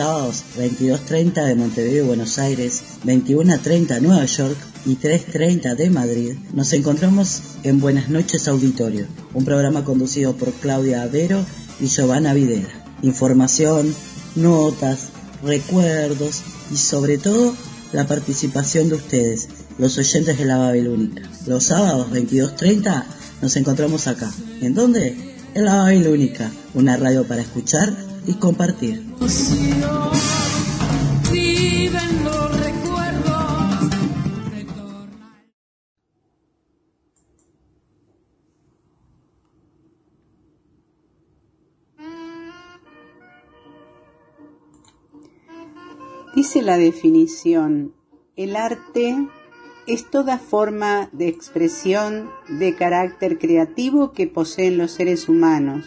Sábados, 0.00 0.44
22.30 0.56 1.44
de 1.44 1.54
Montevideo, 1.56 2.06
Buenos 2.06 2.38
Aires, 2.38 2.82
21.30 3.04 4.00
Nueva 4.00 4.24
York 4.24 4.56
y 4.86 4.96
3.30 4.96 5.76
de 5.76 5.90
Madrid, 5.90 6.32
nos 6.54 6.72
encontramos 6.72 7.42
en 7.64 7.80
Buenas 7.80 8.08
noches 8.08 8.48
Auditorio, 8.48 9.06
un 9.34 9.44
programa 9.44 9.84
conducido 9.84 10.34
por 10.34 10.54
Claudia 10.54 11.02
Avero 11.02 11.44
y 11.80 11.88
Giovanna 11.88 12.32
Videra. 12.32 12.70
Información, 13.02 13.94
notas, 14.36 15.10
recuerdos 15.44 16.40
y 16.72 16.78
sobre 16.78 17.18
todo 17.18 17.54
la 17.92 18.06
participación 18.06 18.88
de 18.88 18.94
ustedes, 18.94 19.48
los 19.76 19.98
oyentes 19.98 20.38
de 20.38 20.46
la 20.46 20.56
Babilónica. 20.56 21.28
Los 21.46 21.64
sábados 21.64 22.10
22.30 22.10 23.04
nos 23.42 23.54
encontramos 23.54 24.06
acá. 24.06 24.32
¿En 24.62 24.72
dónde? 24.72 25.36
En 25.52 25.64
la 25.66 25.74
Babilónica, 25.74 26.50
una 26.72 26.96
radio 26.96 27.24
para 27.24 27.42
escuchar 27.42 28.09
y 28.26 28.34
compartir. 28.34 29.04
Dice 46.34 46.62
la 46.62 46.78
definición, 46.78 47.92
el 48.36 48.56
arte 48.56 49.14
es 49.86 50.10
toda 50.10 50.38
forma 50.38 51.10
de 51.12 51.28
expresión 51.28 52.30
de 52.48 52.74
carácter 52.76 53.38
creativo 53.38 54.12
que 54.12 54.26
poseen 54.26 54.78
los 54.78 54.92
seres 54.92 55.28
humanos. 55.28 55.84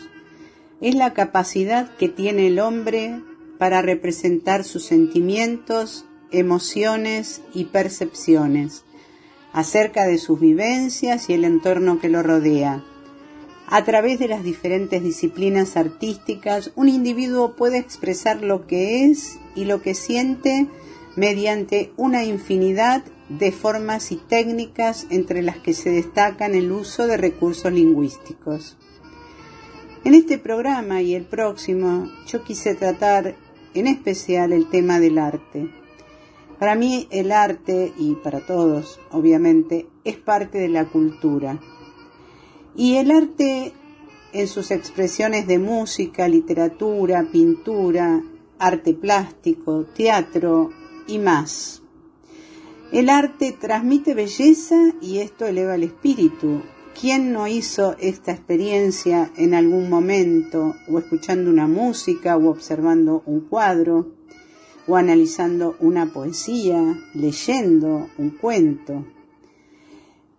Es 0.83 0.95
la 0.95 1.13
capacidad 1.13 1.95
que 1.95 2.09
tiene 2.09 2.47
el 2.47 2.59
hombre 2.59 3.21
para 3.57 3.81
representar 3.81 4.65
sus 4.65 4.83
sentimientos, 4.83 6.03
emociones 6.29 7.41
y 7.53 7.63
percepciones 7.63 8.83
acerca 9.53 10.05
de 10.05 10.17
sus 10.17 10.41
vivencias 10.41 11.29
y 11.29 11.35
el 11.35 11.45
entorno 11.45 12.01
que 12.01 12.09
lo 12.09 12.21
rodea. 12.21 12.83
A 13.67 13.85
través 13.85 14.19
de 14.19 14.27
las 14.27 14.43
diferentes 14.43 15.01
disciplinas 15.01 15.77
artísticas, 15.77 16.73
un 16.75 16.89
individuo 16.89 17.55
puede 17.55 17.77
expresar 17.77 18.43
lo 18.43 18.67
que 18.67 19.05
es 19.05 19.39
y 19.55 19.63
lo 19.63 19.81
que 19.81 19.95
siente 19.95 20.67
mediante 21.15 21.93
una 21.95 22.25
infinidad 22.25 23.05
de 23.29 23.53
formas 23.53 24.11
y 24.11 24.17
técnicas 24.17 25.07
entre 25.11 25.43
las 25.43 25.59
que 25.59 25.73
se 25.73 25.91
destacan 25.91 26.55
el 26.55 26.73
uso 26.73 27.07
de 27.07 27.15
recursos 27.15 27.71
lingüísticos. 27.71 28.75
En 30.05 30.15
este 30.15 30.37
programa 30.37 31.01
y 31.01 31.15
el 31.15 31.23
próximo 31.23 32.11
yo 32.27 32.43
quise 32.43 32.75
tratar 32.75 33.35
en 33.73 33.87
especial 33.87 34.51
el 34.51 34.69
tema 34.69 34.99
del 34.99 35.17
arte. 35.17 35.69
Para 36.59 36.75
mí 36.75 37.07
el 37.09 37.31
arte, 37.31 37.93
y 37.97 38.15
para 38.15 38.45
todos 38.45 38.99
obviamente, 39.11 39.87
es 40.03 40.17
parte 40.17 40.57
de 40.57 40.67
la 40.67 40.89
cultura. 40.89 41.57
Y 42.75 42.97
el 42.97 43.11
arte 43.11 43.71
en 44.33 44.47
sus 44.49 44.71
expresiones 44.71 45.47
de 45.47 45.59
música, 45.59 46.27
literatura, 46.27 47.25
pintura, 47.31 48.21
arte 48.59 48.93
plástico, 48.93 49.85
teatro 49.85 50.71
y 51.07 51.17
más. 51.17 51.81
El 52.91 53.09
arte 53.09 53.53
transmite 53.53 54.13
belleza 54.13 54.93
y 55.01 55.19
esto 55.19 55.45
eleva 55.45 55.75
el 55.75 55.83
espíritu. 55.83 56.61
¿Quién 56.99 57.33
no 57.33 57.47
hizo 57.47 57.95
esta 57.99 58.31
experiencia 58.31 59.31
en 59.35 59.53
algún 59.53 59.89
momento 59.89 60.75
o 60.87 60.99
escuchando 60.99 61.49
una 61.49 61.67
música 61.67 62.37
o 62.37 62.49
observando 62.49 63.23
un 63.25 63.41
cuadro 63.41 64.11
o 64.87 64.95
analizando 64.95 65.75
una 65.79 66.13
poesía, 66.13 66.81
leyendo 67.13 68.09
un 68.17 68.29
cuento? 68.31 69.05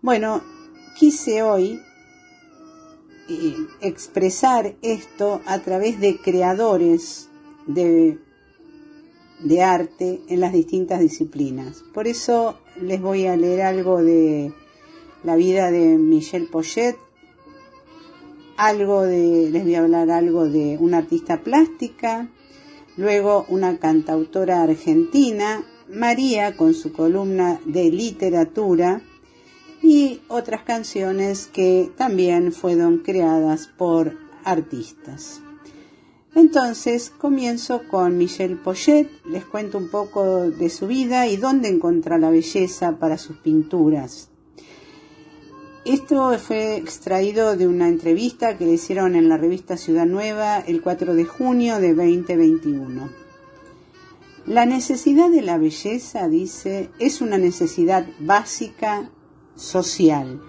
Bueno, 0.01 0.43
quise 0.97 1.43
hoy 1.43 1.81
eh, 3.29 3.57
expresar 3.81 4.77
esto 4.81 5.41
a 5.47 5.59
través 5.61 5.99
de 6.01 6.19
creadores 6.19 7.29
de, 7.67 8.19
de 9.41 9.63
arte 9.63 10.21
en 10.29 10.41
las 10.41 10.53
distintas 10.53 11.01
disciplinas. 11.01 11.83
Por 11.93 12.07
eso 12.07 12.59
les 12.81 13.01
voy 13.01 13.27
a 13.27 13.37
leer 13.37 13.63
algo 13.63 14.03
de 14.03 14.53
la 15.25 15.37
vida 15.37 15.71
de 15.71 15.97
Michelle 15.97 16.47
Pochet, 16.47 16.97
algo 18.57 19.03
de, 19.03 19.51
les 19.51 19.65
voy 19.65 19.75
a 19.75 19.81
hablar 19.81 20.11
algo 20.11 20.47
de 20.47 20.77
una 20.79 20.99
artista 20.99 21.43
plástica, 21.43 22.29
luego 22.97 23.47
una 23.49 23.79
cantautora 23.79 24.63
argentina, 24.63 25.65
María 25.89 26.57
con 26.57 26.73
su 26.75 26.93
columna 26.93 27.61
de 27.67 27.91
literatura 27.91 29.03
y 29.83 30.23
otras 30.29 30.63
canciones 30.63 31.47
que 31.47 31.91
también 31.97 32.53
fueron 32.53 32.99
creadas 32.99 33.67
por 33.67 34.17
artistas. 34.45 35.43
Entonces 36.35 37.11
comienzo 37.11 37.83
con 37.89 38.17
Michelle 38.17 38.57
Pochet, 38.57 39.09
les 39.27 39.45
cuento 39.45 39.79
un 39.79 39.89
poco 39.89 40.51
de 40.51 40.69
su 40.69 40.87
vida 40.87 41.27
y 41.29 41.37
dónde 41.37 41.69
encontró 41.69 42.19
la 42.19 42.31
belleza 42.31 42.99
para 42.99 43.19
sus 43.19 43.37
pinturas. 43.37 44.31
Esto 45.85 46.39
fue 46.39 46.77
extraído 46.77 47.57
de 47.59 47.69
una 47.69 47.89
entrevista 47.89 48.57
que 48.57 48.65
le 48.65 48.73
hicieron 48.73 49.15
en 49.17 49.29
la 49.29 49.37
revista 49.37 49.77
Ciudad 49.77 50.07
Nueva 50.07 50.61
el 50.61 50.81
4 50.81 51.15
de 51.15 51.27
junio 51.27 51.79
de 51.79 51.95
2021. 51.95 53.11
La 54.47 54.65
necesidad 54.65 55.29
de 55.29 55.43
la 55.43 55.59
belleza, 55.59 56.27
dice, 56.29 56.89
es 56.99 57.21
una 57.21 57.37
necesidad 57.37 58.07
básica 58.19 59.11
social. 59.57 60.41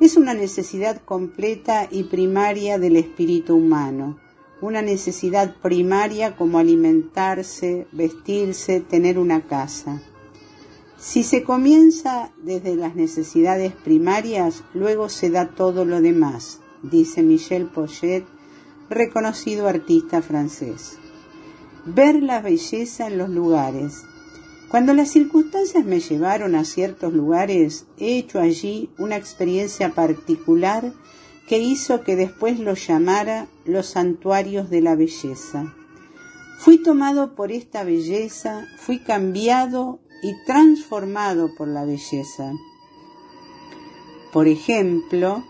Es 0.00 0.16
una 0.16 0.32
necesidad 0.32 1.02
completa 1.04 1.86
y 1.90 2.04
primaria 2.04 2.78
del 2.78 2.96
espíritu 2.96 3.56
humano. 3.56 4.18
Una 4.62 4.80
necesidad 4.80 5.56
primaria 5.60 6.34
como 6.34 6.58
alimentarse, 6.58 7.86
vestirse, 7.92 8.80
tener 8.80 9.18
una 9.18 9.46
casa. 9.46 10.00
Si 11.00 11.22
se 11.22 11.44
comienza 11.44 12.32
desde 12.42 12.74
las 12.74 12.96
necesidades 12.96 13.72
primarias, 13.72 14.64
luego 14.74 15.08
se 15.08 15.30
da 15.30 15.50
todo 15.50 15.84
lo 15.84 16.00
demás, 16.00 16.58
dice 16.82 17.22
Michel 17.22 17.66
Pochet, 17.66 18.26
reconocido 18.90 19.68
artista 19.68 20.22
francés. 20.22 20.98
Ver 21.84 22.20
la 22.20 22.40
belleza 22.40 23.06
en 23.06 23.16
los 23.16 23.30
lugares. 23.30 24.02
Cuando 24.68 24.92
las 24.92 25.10
circunstancias 25.10 25.84
me 25.84 26.00
llevaron 26.00 26.56
a 26.56 26.64
ciertos 26.64 27.12
lugares, 27.12 27.86
he 27.96 28.18
hecho 28.18 28.40
allí 28.40 28.90
una 28.98 29.16
experiencia 29.16 29.94
particular 29.94 30.92
que 31.46 31.60
hizo 31.60 32.02
que 32.02 32.16
después 32.16 32.58
los 32.58 32.84
llamara 32.88 33.46
los 33.64 33.86
santuarios 33.86 34.68
de 34.68 34.80
la 34.80 34.96
belleza. 34.96 35.72
Fui 36.58 36.82
tomado 36.82 37.36
por 37.36 37.52
esta 37.52 37.84
belleza, 37.84 38.66
fui 38.78 38.98
cambiado 38.98 40.00
y 40.22 40.34
transformado 40.44 41.54
por 41.54 41.68
la 41.68 41.84
belleza. 41.84 42.52
Por 44.32 44.48
ejemplo, 44.48 45.44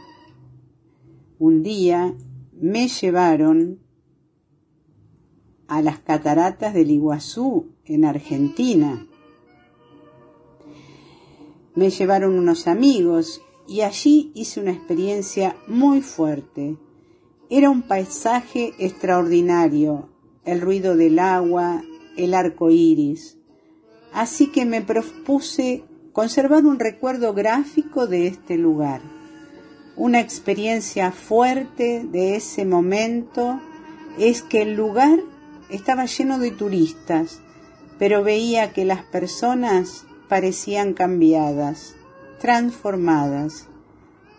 un 1.39 1.63
día 1.63 2.15
me 2.53 2.89
llevaron 2.89 3.81
a 5.69 5.83
las 5.83 5.99
cataratas 5.99 6.75
del 6.75 6.91
Iguazú 6.91 7.75
en 7.85 8.05
Argentina. 8.05 9.07
Me 11.75 11.91
llevaron 11.91 12.39
unos 12.39 12.67
amigos 12.67 13.43
y 13.69 13.83
allí 13.83 14.33
hice 14.35 14.61
una 14.61 14.73
experiencia 14.73 15.57
muy 15.67 16.01
fuerte. 16.01 16.77
Era 17.51 17.71
un 17.71 17.83
paisaje 17.83 18.75
extraordinario, 18.79 20.11
el 20.45 20.61
ruido 20.61 20.97
del 20.97 21.19
agua, 21.19 21.83
el 22.17 22.35
arco 22.35 22.71
iris, 22.71 23.38
así 24.13 24.49
que 24.49 24.65
me 24.65 24.83
propuse 24.83 25.85
conservar 26.13 26.65
un 26.67 26.79
recuerdo 26.79 27.35
gráfico 27.35 28.07
de 28.07 28.27
este 28.27 28.57
lugar. 28.57 29.01
Una 29.97 30.21
experiencia 30.21 31.13
fuerte 31.13 32.05
de 32.05 32.37
ese 32.37 32.65
momento 32.65 33.61
es 34.19 34.43
que 34.43 34.63
el 34.63 34.75
lugar 34.75 35.21
estaba 35.71 36.07
lleno 36.07 36.39
de 36.39 36.51
turistas, 36.51 37.41
pero 37.99 38.23
veía 38.23 38.73
que 38.73 38.85
las 38.85 39.03
personas 39.03 40.07
parecían 40.29 40.95
cambiadas, 40.95 41.97
transformadas. 42.39 43.67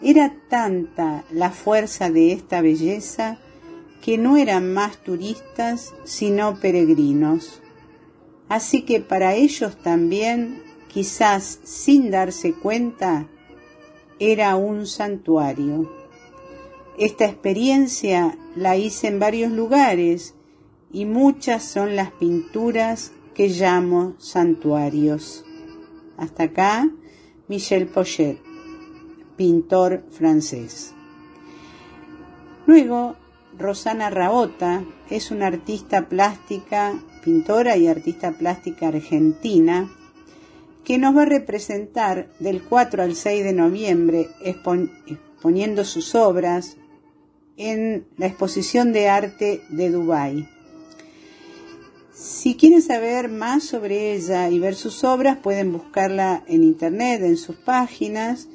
Era 0.01 0.33
tanta 0.49 1.25
la 1.31 1.51
fuerza 1.51 2.09
de 2.09 2.31
esta 2.31 2.61
belleza 2.61 3.37
que 4.01 4.17
no 4.17 4.37
eran 4.37 4.73
más 4.73 4.97
turistas 4.97 5.93
sino 6.05 6.59
peregrinos. 6.59 7.61
Así 8.49 8.81
que 8.81 8.99
para 8.99 9.35
ellos 9.35 9.77
también, 9.77 10.63
quizás 10.87 11.59
sin 11.63 12.09
darse 12.09 12.53
cuenta, 12.53 13.27
era 14.19 14.55
un 14.55 14.87
santuario. 14.87 15.89
Esta 16.97 17.25
experiencia 17.25 18.37
la 18.55 18.75
hice 18.75 19.07
en 19.07 19.19
varios 19.19 19.51
lugares 19.51 20.35
y 20.91 21.05
muchas 21.05 21.63
son 21.63 21.95
las 21.95 22.11
pinturas 22.11 23.13
que 23.33 23.47
llamo 23.47 24.15
santuarios. 24.17 25.45
Hasta 26.17 26.43
acá, 26.43 26.89
Michel 27.47 27.87
Pochet, 27.87 28.41
pintor 29.37 30.03
francés. 30.09 30.93
Luego, 32.65 33.15
Rosana 33.57 34.09
Rabota 34.09 34.83
es 35.09 35.31
una 35.31 35.47
artista 35.47 36.09
plástica, 36.09 36.99
pintora 37.29 37.77
y 37.77 37.85
artista 37.85 38.31
plástica 38.31 38.87
argentina 38.87 39.87
que 40.83 40.97
nos 40.97 41.15
va 41.15 41.21
a 41.21 41.25
representar 41.25 42.27
del 42.39 42.63
4 42.63 43.03
al 43.03 43.15
6 43.15 43.43
de 43.43 43.53
noviembre 43.53 44.29
exponiendo 44.41 45.85
sus 45.85 46.15
obras 46.15 46.77
en 47.55 48.07
la 48.17 48.25
exposición 48.25 48.93
de 48.93 49.09
arte 49.09 49.61
de 49.69 49.91
Dubái. 49.91 50.49
Si 52.11 52.55
quieren 52.55 52.81
saber 52.81 53.29
más 53.29 53.63
sobre 53.63 54.15
ella 54.15 54.49
y 54.49 54.57
ver 54.57 54.73
sus 54.73 55.03
obras, 55.03 55.37
pueden 55.37 55.71
buscarla 55.71 56.43
en 56.47 56.63
internet, 56.63 57.21
en 57.21 57.37
sus 57.37 57.57
páginas, 57.57 58.47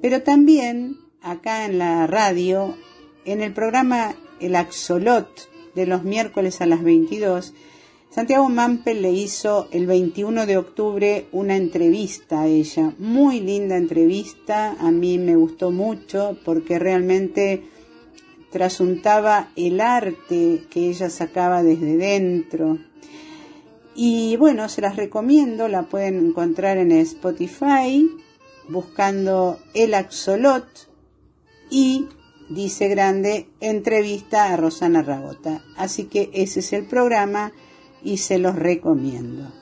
pero 0.00 0.22
también 0.22 0.96
acá 1.20 1.66
en 1.66 1.76
la 1.76 2.06
radio, 2.06 2.78
en 3.26 3.42
el 3.42 3.52
programa 3.52 4.14
El 4.40 4.56
Axolot 4.56 5.50
de 5.74 5.86
los 5.86 6.02
miércoles 6.02 6.62
a 6.62 6.66
las 6.66 6.82
22, 6.82 7.52
Santiago 8.14 8.50
Mampel 8.50 9.00
le 9.00 9.10
hizo 9.10 9.68
el 9.70 9.86
21 9.86 10.44
de 10.44 10.58
octubre 10.58 11.28
una 11.32 11.56
entrevista 11.56 12.42
a 12.42 12.46
ella, 12.46 12.92
muy 12.98 13.40
linda 13.40 13.78
entrevista, 13.78 14.76
a 14.78 14.90
mí 14.90 15.16
me 15.16 15.34
gustó 15.34 15.70
mucho 15.70 16.36
porque 16.44 16.78
realmente 16.78 17.62
trasuntaba 18.50 19.48
el 19.56 19.80
arte 19.80 20.64
que 20.68 20.90
ella 20.90 21.08
sacaba 21.08 21.62
desde 21.62 21.96
dentro, 21.96 22.78
y 23.94 24.36
bueno, 24.36 24.68
se 24.68 24.82
las 24.82 24.96
recomiendo, 24.96 25.68
la 25.68 25.84
pueden 25.84 26.18
encontrar 26.18 26.76
en 26.76 26.92
Spotify 26.92 28.06
buscando 28.68 29.58
El 29.72 29.94
Axolot 29.94 30.66
y 31.70 32.08
dice 32.50 32.88
grande 32.88 33.48
entrevista 33.60 34.52
a 34.52 34.56
Rosana 34.58 35.02
Rabota. 35.02 35.62
Así 35.78 36.04
que 36.04 36.30
ese 36.34 36.60
es 36.60 36.74
el 36.74 36.84
programa 36.84 37.52
y 38.04 38.18
se 38.18 38.38
los 38.38 38.56
recomiendo. 38.56 39.61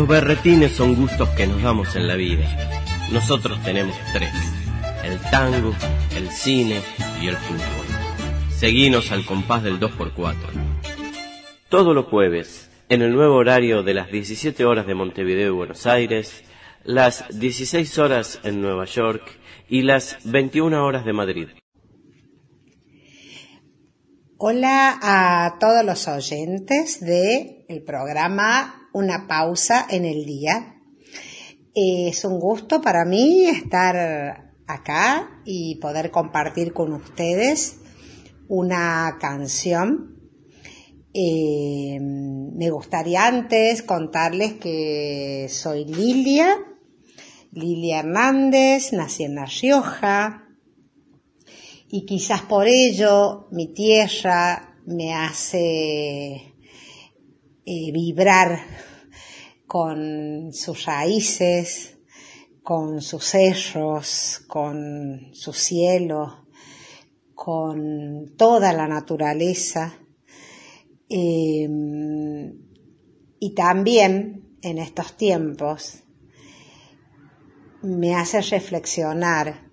Los 0.00 0.08
berretines 0.08 0.72
son 0.72 0.94
gustos 0.94 1.28
que 1.36 1.46
nos 1.46 1.62
damos 1.62 1.94
en 1.94 2.08
la 2.08 2.14
vida. 2.16 2.46
Nosotros 3.12 3.62
tenemos 3.62 3.94
tres. 4.14 4.32
El 5.04 5.20
tango, 5.30 5.74
el 6.16 6.30
cine 6.30 6.80
y 7.20 7.28
el 7.28 7.36
fútbol. 7.36 7.86
Seguinos 8.48 9.12
al 9.12 9.26
compás 9.26 9.62
del 9.62 9.78
2x4. 9.78 10.34
Todos 11.68 11.94
los 11.94 12.06
jueves, 12.06 12.70
en 12.88 13.02
el 13.02 13.12
nuevo 13.12 13.34
horario 13.34 13.82
de 13.82 13.92
las 13.92 14.10
17 14.10 14.64
horas 14.64 14.86
de 14.86 14.94
Montevideo 14.94 15.48
y 15.48 15.54
Buenos 15.54 15.86
Aires, 15.86 16.44
las 16.82 17.38
16 17.38 17.98
horas 17.98 18.40
en 18.42 18.62
Nueva 18.62 18.86
York 18.86 19.38
y 19.68 19.82
las 19.82 20.16
21 20.24 20.82
horas 20.82 21.04
de 21.04 21.12
Madrid. 21.12 21.48
Hola 24.38 24.98
a 25.02 25.58
todos 25.60 25.84
los 25.84 26.08
oyentes 26.08 27.00
del 27.00 27.66
el 27.68 27.82
programa 27.82 28.79
una 28.92 29.26
pausa 29.26 29.86
en 29.88 30.04
el 30.04 30.24
día. 30.24 30.76
Es 31.74 32.24
un 32.24 32.38
gusto 32.38 32.80
para 32.80 33.04
mí 33.04 33.46
estar 33.46 34.54
acá 34.66 35.42
y 35.44 35.76
poder 35.76 36.10
compartir 36.10 36.72
con 36.72 36.92
ustedes 36.92 37.80
una 38.48 39.16
canción. 39.20 40.16
Eh, 41.12 41.98
me 42.00 42.70
gustaría 42.70 43.26
antes 43.26 43.82
contarles 43.82 44.54
que 44.54 45.46
soy 45.48 45.84
Lilia, 45.84 46.56
Lilia 47.52 48.00
Hernández, 48.00 48.92
nací 48.92 49.24
en 49.24 49.34
La 49.34 49.46
Rioja 49.46 50.46
y 51.88 52.06
quizás 52.06 52.42
por 52.42 52.68
ello 52.68 53.48
mi 53.50 53.72
tierra 53.72 54.76
me 54.86 55.14
hace 55.14 56.49
eh, 57.64 57.92
vibrar 57.92 58.58
con 59.66 60.52
sus 60.52 60.86
raíces, 60.86 61.98
con 62.62 63.00
sus 63.02 63.24
cerros, 63.24 64.42
con 64.48 65.30
su 65.32 65.52
cielo, 65.52 66.46
con 67.34 68.34
toda 68.36 68.72
la 68.72 68.88
naturaleza. 68.88 69.94
Em, 71.08 72.52
y 73.38 73.54
también 73.54 74.58
en 74.62 74.78
estos 74.78 75.16
tiempos 75.16 76.02
me 77.82 78.14
hace 78.14 78.40
reflexionar 78.40 79.70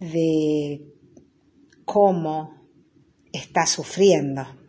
de 0.00 0.86
cómo 1.84 2.68
está 3.32 3.66
sufriendo 3.66 4.59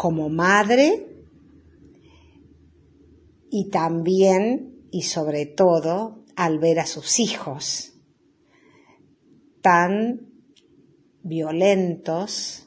como 0.00 0.30
madre 0.30 1.14
y 3.50 3.68
también 3.68 4.88
y 4.90 5.02
sobre 5.02 5.44
todo 5.44 6.24
al 6.36 6.58
ver 6.58 6.80
a 6.80 6.86
sus 6.86 7.20
hijos 7.20 7.92
tan 9.60 10.32
violentos, 11.22 12.66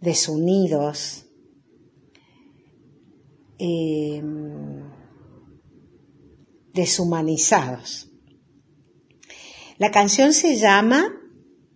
desunidos, 0.00 1.26
em, 3.58 4.82
deshumanizados. 6.74 8.10
La 9.78 9.92
canción 9.92 10.32
se 10.32 10.56
llama 10.56 11.14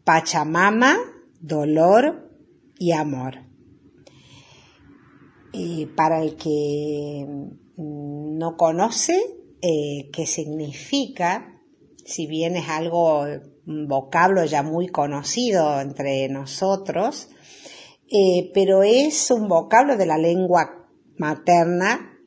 Pachamama, 0.03 0.97
Dolor 1.39 2.29
y 2.77 2.91
Amor 2.91 3.46
para 5.97 6.23
el 6.23 6.37
que 6.37 7.27
no 7.77 8.57
conoce 8.57 9.37
eh, 9.63 10.11
qué 10.13 10.27
significa, 10.27 11.61
si 12.05 12.27
bien 12.27 12.57
es 12.57 12.69
algo, 12.69 13.25
un 13.67 13.89
vocablo 13.89 14.45
ya 14.45 14.63
muy 14.63 14.89
conocido 14.89 15.81
entre 15.81 16.29
nosotros, 16.29 17.29
eh, 18.09 18.51
pero 18.55 18.83
es 18.83 19.31
un 19.31 19.49
vocablo 19.49 19.97
de 19.97 20.07
la 20.07 20.19
lengua 20.19 20.89
materna 21.19 22.19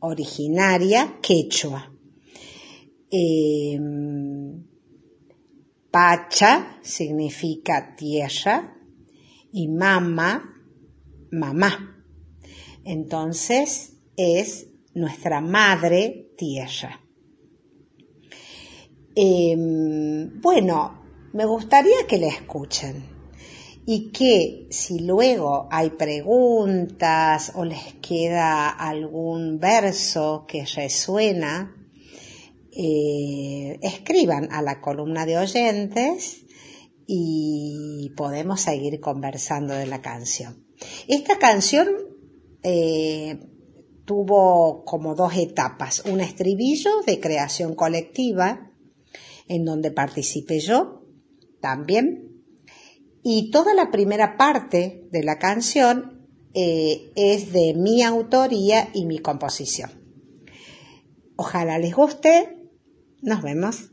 originaria 0.00 1.18
quechua. 1.20 1.92
Em, 3.10 4.64
pacha 5.90 6.78
significa 6.82 7.94
tierra 7.96 8.76
y 9.52 9.68
mama, 9.68 10.56
mamá. 11.30 11.93
Entonces 12.84 13.94
es 14.16 14.68
nuestra 14.94 15.40
madre 15.40 16.32
tierra. 16.36 17.00
Em, 19.16 20.40
bueno, 20.40 21.02
me 21.32 21.46
gustaría 21.46 22.06
que 22.08 22.18
la 22.18 22.28
escuchen 22.28 23.04
y 23.86 24.10
que 24.10 24.66
si 24.70 25.00
luego 25.00 25.68
hay 25.70 25.90
preguntas 25.90 27.52
o 27.54 27.64
les 27.64 27.94
queda 27.94 28.70
algún 28.70 29.58
verso 29.58 30.46
que 30.48 30.64
resuena, 30.64 31.76
eh, 32.72 33.78
escriban 33.82 34.48
a 34.50 34.62
la 34.62 34.80
columna 34.80 35.26
de 35.26 35.38
oyentes 35.38 36.44
y 37.06 38.10
podemos 38.16 38.62
seguir 38.62 39.00
conversando 39.00 39.74
de 39.74 39.86
la 39.86 40.00
canción. 40.00 40.66
Esta 41.06 41.38
canción 41.38 42.13
eh, 42.64 43.38
tuvo 44.04 44.84
como 44.84 45.14
dos 45.14 45.36
etapas, 45.36 46.02
un 46.06 46.20
estribillo 46.20 46.90
de 47.06 47.20
creación 47.20 47.74
colectiva, 47.74 48.72
en 49.46 49.64
donde 49.64 49.90
participé 49.90 50.60
yo 50.60 51.04
también, 51.60 52.42
y 53.22 53.50
toda 53.50 53.74
la 53.74 53.90
primera 53.90 54.36
parte 54.36 55.08
de 55.10 55.22
la 55.22 55.38
canción 55.38 56.26
eh, 56.54 57.10
es 57.16 57.52
de 57.52 57.74
mi 57.74 58.02
autoría 58.02 58.90
y 58.92 59.06
mi 59.06 59.18
composición. 59.18 59.90
Ojalá 61.36 61.78
les 61.78 61.94
guste, 61.94 62.70
nos 63.22 63.42
vemos. 63.42 63.90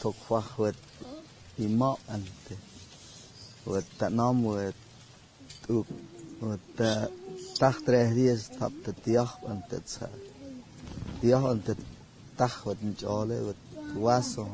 thuộc 0.00 0.14
khoa 0.28 0.42
huyệt 0.56 0.74
thì 1.56 1.68
mọ 1.68 1.96
ăn 2.06 2.22
thế 2.48 2.56
huyệt 3.64 3.84
ta 3.98 4.08
nó 4.08 4.32
huyệt 4.32 4.74
tụp 5.66 5.86
huyệt 6.40 6.60
ta 6.76 7.06
tắc 7.58 7.74
tre 7.86 8.14
riêng 8.14 8.38
thập 8.58 8.72
tự 8.84 8.92
tiếc 9.04 9.26
ăn 9.48 9.60
thế 9.70 9.78
sa 9.86 10.06
tiếc 11.20 11.34
ăn 11.34 11.60
thế 11.66 11.74
tắc 12.36 12.52
huyệt 12.52 12.76
cho 12.98 13.24
lệ 13.24 13.36
huyệt 13.38 13.56
quá 14.00 14.22
số 14.22 14.46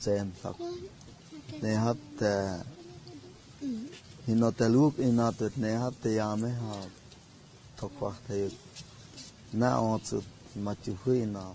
xem 0.00 0.30
thật 0.42 0.56
ne 1.62 1.74
hab 1.74 1.96
ta 2.20 2.58
hino 4.26 4.50
ta 4.50 4.68
lup 4.68 4.98
ina 4.98 5.30
tut 5.30 5.52
ne 5.56 5.70
hab 5.76 5.94
ta 6.02 6.10
yame 6.10 6.50
ha 6.50 6.74
tok 7.80 7.92
wacht 8.00 8.50
na 9.52 9.70
on 9.76 10.00
zu 10.04 10.20
matu 10.54 10.92
hui 11.04 11.26
na. 11.26 11.54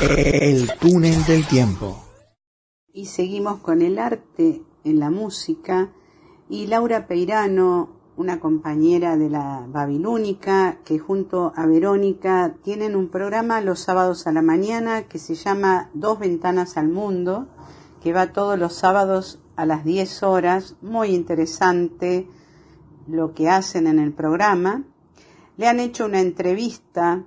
El 0.00 0.70
túnel 0.78 1.24
del 1.24 1.44
tiempo. 1.48 2.00
Y 2.92 3.06
seguimos 3.06 3.58
con 3.58 3.82
el 3.82 3.98
arte 3.98 4.62
en 4.84 5.00
la 5.00 5.10
música. 5.10 5.90
Y 6.52 6.66
Laura 6.66 7.06
Peirano, 7.06 7.90
una 8.16 8.40
compañera 8.40 9.16
de 9.16 9.30
la 9.30 9.64
Babilónica, 9.68 10.78
que 10.84 10.98
junto 10.98 11.52
a 11.54 11.64
Verónica 11.64 12.56
tienen 12.64 12.96
un 12.96 13.08
programa 13.08 13.60
los 13.60 13.78
sábados 13.78 14.26
a 14.26 14.32
la 14.32 14.42
mañana 14.42 15.02
que 15.02 15.20
se 15.20 15.36
llama 15.36 15.90
Dos 15.94 16.18
Ventanas 16.18 16.76
al 16.76 16.88
Mundo, 16.88 17.46
que 18.02 18.12
va 18.12 18.32
todos 18.32 18.58
los 18.58 18.74
sábados 18.74 19.38
a 19.54 19.64
las 19.64 19.84
10 19.84 20.24
horas. 20.24 20.74
Muy 20.82 21.10
interesante 21.10 22.28
lo 23.06 23.32
que 23.32 23.48
hacen 23.48 23.86
en 23.86 24.00
el 24.00 24.12
programa. 24.12 24.82
Le 25.56 25.68
han 25.68 25.78
hecho 25.78 26.04
una 26.04 26.20
entrevista 26.20 27.26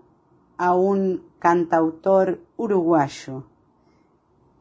a 0.57 0.75
un 0.75 1.23
cantautor 1.39 2.41
uruguayo. 2.57 3.45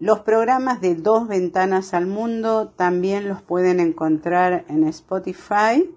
Los 0.03 0.19
programas 0.19 0.81
de 0.81 0.97
Dos 0.97 1.29
Ventanas 1.29 1.95
al 1.95 2.09
Mundo 2.09 2.71
también 2.71 3.29
los 3.29 3.41
pueden 3.41 3.79
encontrar 3.79 4.65
en 4.67 4.83
Spotify 4.89 5.89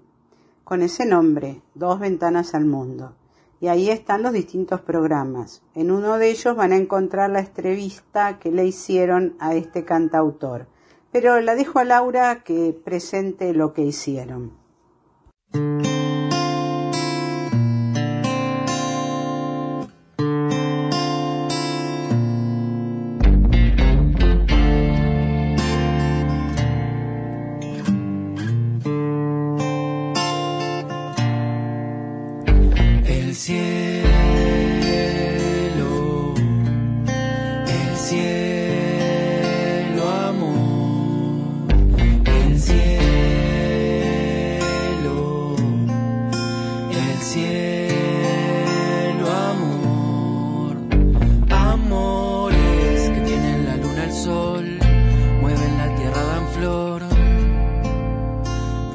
con 0.62 0.82
ese 0.82 1.04
nombre, 1.06 1.60
Dos 1.74 1.98
Ventanas 1.98 2.54
al 2.54 2.66
Mundo. 2.66 3.16
Y 3.60 3.66
ahí 3.66 3.90
están 3.90 4.22
los 4.22 4.32
distintos 4.32 4.80
programas. 4.80 5.64
En 5.74 5.90
uno 5.90 6.18
de 6.18 6.30
ellos 6.30 6.54
van 6.54 6.70
a 6.70 6.76
encontrar 6.76 7.30
la 7.30 7.40
entrevista 7.40 8.38
que 8.38 8.52
le 8.52 8.64
hicieron 8.64 9.34
a 9.40 9.56
este 9.56 9.84
cantautor. 9.84 10.68
Pero 11.10 11.40
la 11.40 11.56
dejo 11.56 11.80
a 11.80 11.84
Laura 11.84 12.44
que 12.44 12.80
presente 12.84 13.52
lo 13.54 13.72
que 13.72 13.82
hicieron. 13.82 14.52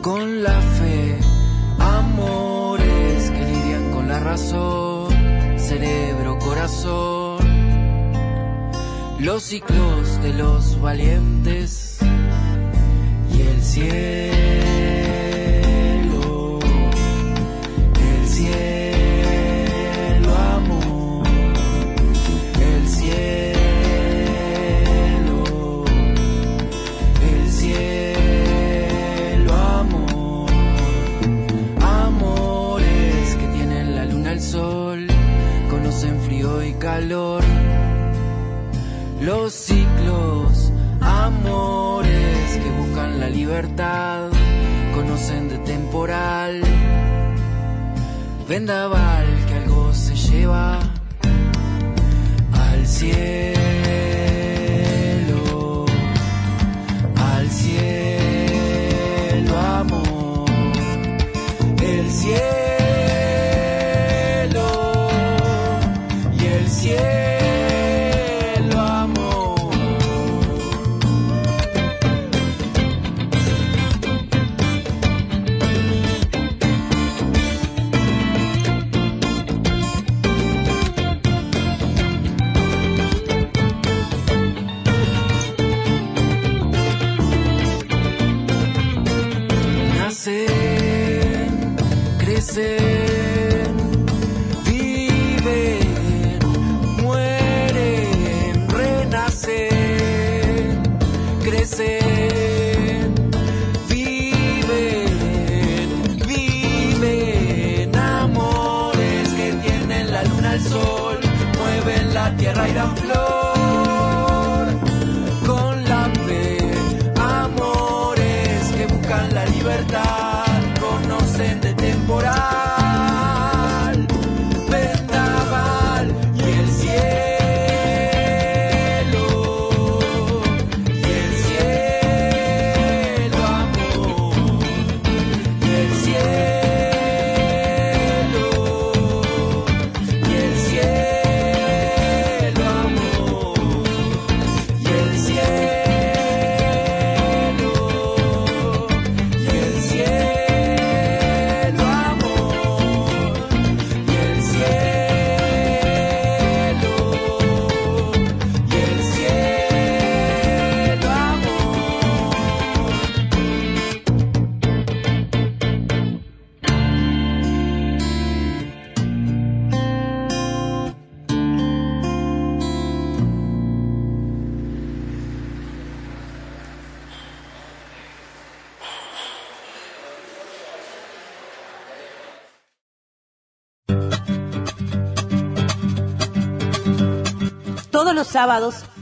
Con 0.01 0.41
la 0.41 0.59
fe, 0.59 1.19
amores 1.79 3.29
que 3.31 3.45
lidian 3.45 3.91
con 3.91 4.07
la 4.07 4.19
razón, 4.19 5.13
cerebro, 5.57 6.39
corazón, 6.39 7.39
los 9.19 9.43
ciclos 9.43 10.21
de 10.23 10.33
los 10.33 10.81
valientes 10.81 11.99
y 13.31 13.41
el 13.41 13.61
cielo, 13.61 15.30
los 37.09 37.43
ciclos, 39.53 40.71
amores 40.99 42.57
que 42.57 42.69
buscan 42.77 43.19
la 43.19 43.29
libertad, 43.29 44.29
conocen 44.93 45.49
de 45.49 45.57
temporal, 45.59 46.61
vendaval 48.47 49.25
que 49.47 49.53
algo 49.55 49.93
se 49.93 50.15
lleva 50.15 50.79
al 52.51 52.87
cielo, 52.87 53.70
Zaira. 112.61 113.00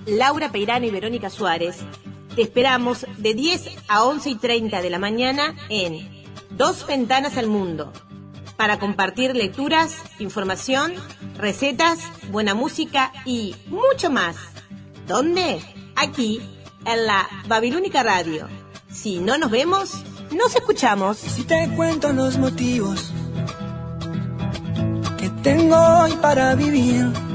Laura 0.05 0.51
Peirano 0.51 0.85
y 0.85 0.91
Verónica 0.91 1.29
Suárez 1.29 1.77
te 2.35 2.41
esperamos 2.41 3.05
de 3.17 3.33
10 3.33 3.69
a 3.87 4.03
11 4.03 4.29
y 4.31 4.35
30 4.35 4.81
de 4.81 4.89
la 4.89 4.99
mañana 4.99 5.55
en 5.69 6.09
Dos 6.51 6.85
Ventanas 6.85 7.37
al 7.37 7.47
Mundo 7.47 7.93
para 8.57 8.79
compartir 8.79 9.35
lecturas, 9.35 9.95
información, 10.19 10.93
recetas, 11.37 11.99
buena 12.31 12.53
música 12.53 13.13
y 13.23 13.55
mucho 13.67 14.11
más. 14.11 14.35
¿Dónde? 15.07 15.61
Aquí, 15.95 16.41
en 16.85 17.05
la 17.05 17.27
Babilónica 17.47 18.03
Radio. 18.03 18.47
Si 18.91 19.19
no 19.19 19.37
nos 19.37 19.51
vemos, 19.51 20.03
nos 20.35 20.53
escuchamos. 20.53 21.17
Si 21.17 21.43
te 21.43 21.69
cuento 21.77 22.11
los 22.11 22.37
motivos 22.37 23.13
que 25.17 25.29
tengo 25.41 25.77
hoy 25.77 26.11
para 26.21 26.55
vivir. 26.55 27.28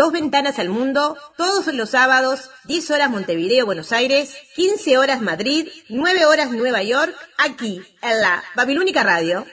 Dos 0.00 0.12
ventanas 0.12 0.58
al 0.58 0.70
mundo, 0.70 1.18
todos 1.36 1.66
los 1.74 1.90
sábados, 1.90 2.48
10 2.64 2.90
horas 2.92 3.10
Montevideo, 3.10 3.66
Buenos 3.66 3.92
Aires, 3.92 4.34
15 4.56 4.96
horas 4.96 5.20
Madrid, 5.20 5.68
9 5.90 6.24
horas 6.24 6.50
Nueva 6.52 6.82
York, 6.82 7.14
aquí, 7.36 7.82
en 8.00 8.20
la 8.22 8.42
Babilónica 8.56 9.02
Radio. 9.02 9.44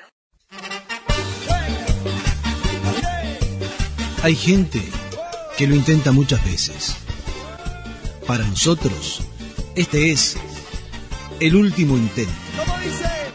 Hay 4.24 4.36
gente 4.36 4.82
que 5.58 5.68
lo 5.68 5.76
intenta 5.76 6.14
muchas 6.14 6.42
veces. 6.46 6.96
Para 8.26 8.46
nosotros, 8.46 9.24
este 9.76 10.14
es 10.14 10.38
el 11.42 11.58
último 11.58 11.98
intento. 11.98 12.32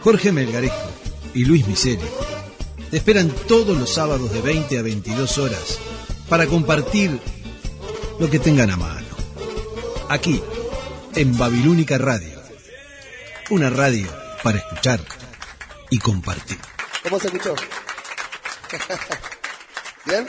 Jorge 0.00 0.32
Melgarejo 0.32 0.90
y 1.34 1.44
Luis 1.44 1.68
Miseri 1.68 2.00
te 2.90 2.96
esperan 2.96 3.28
todos 3.46 3.76
los 3.76 3.92
sábados 3.92 4.32
de 4.32 4.40
20 4.40 4.78
a 4.78 4.82
22 4.82 5.36
horas 5.36 5.78
para 6.32 6.46
compartir 6.46 7.20
lo 8.18 8.30
que 8.30 8.38
tengan 8.38 8.70
a 8.70 8.76
mano. 8.78 9.06
Aquí, 10.08 10.40
en 11.14 11.36
Babilónica 11.36 11.98
Radio. 11.98 12.40
Una 13.50 13.68
radio 13.68 14.08
para 14.42 14.56
escuchar 14.56 15.04
y 15.90 15.98
compartir. 15.98 16.56
¿Cómo 17.02 17.20
se 17.20 17.26
escuchó? 17.26 17.54
¿Bien? 20.06 20.26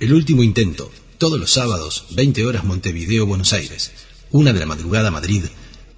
El 0.00 0.14
último 0.14 0.42
intento, 0.42 0.90
todos 1.16 1.38
los 1.38 1.52
sábados, 1.52 2.08
20 2.16 2.44
horas 2.44 2.64
Montevideo, 2.64 3.24
Buenos 3.24 3.52
Aires. 3.52 3.92
Una 4.32 4.52
de 4.52 4.58
la 4.58 4.66
madrugada 4.66 5.12
Madrid, 5.12 5.44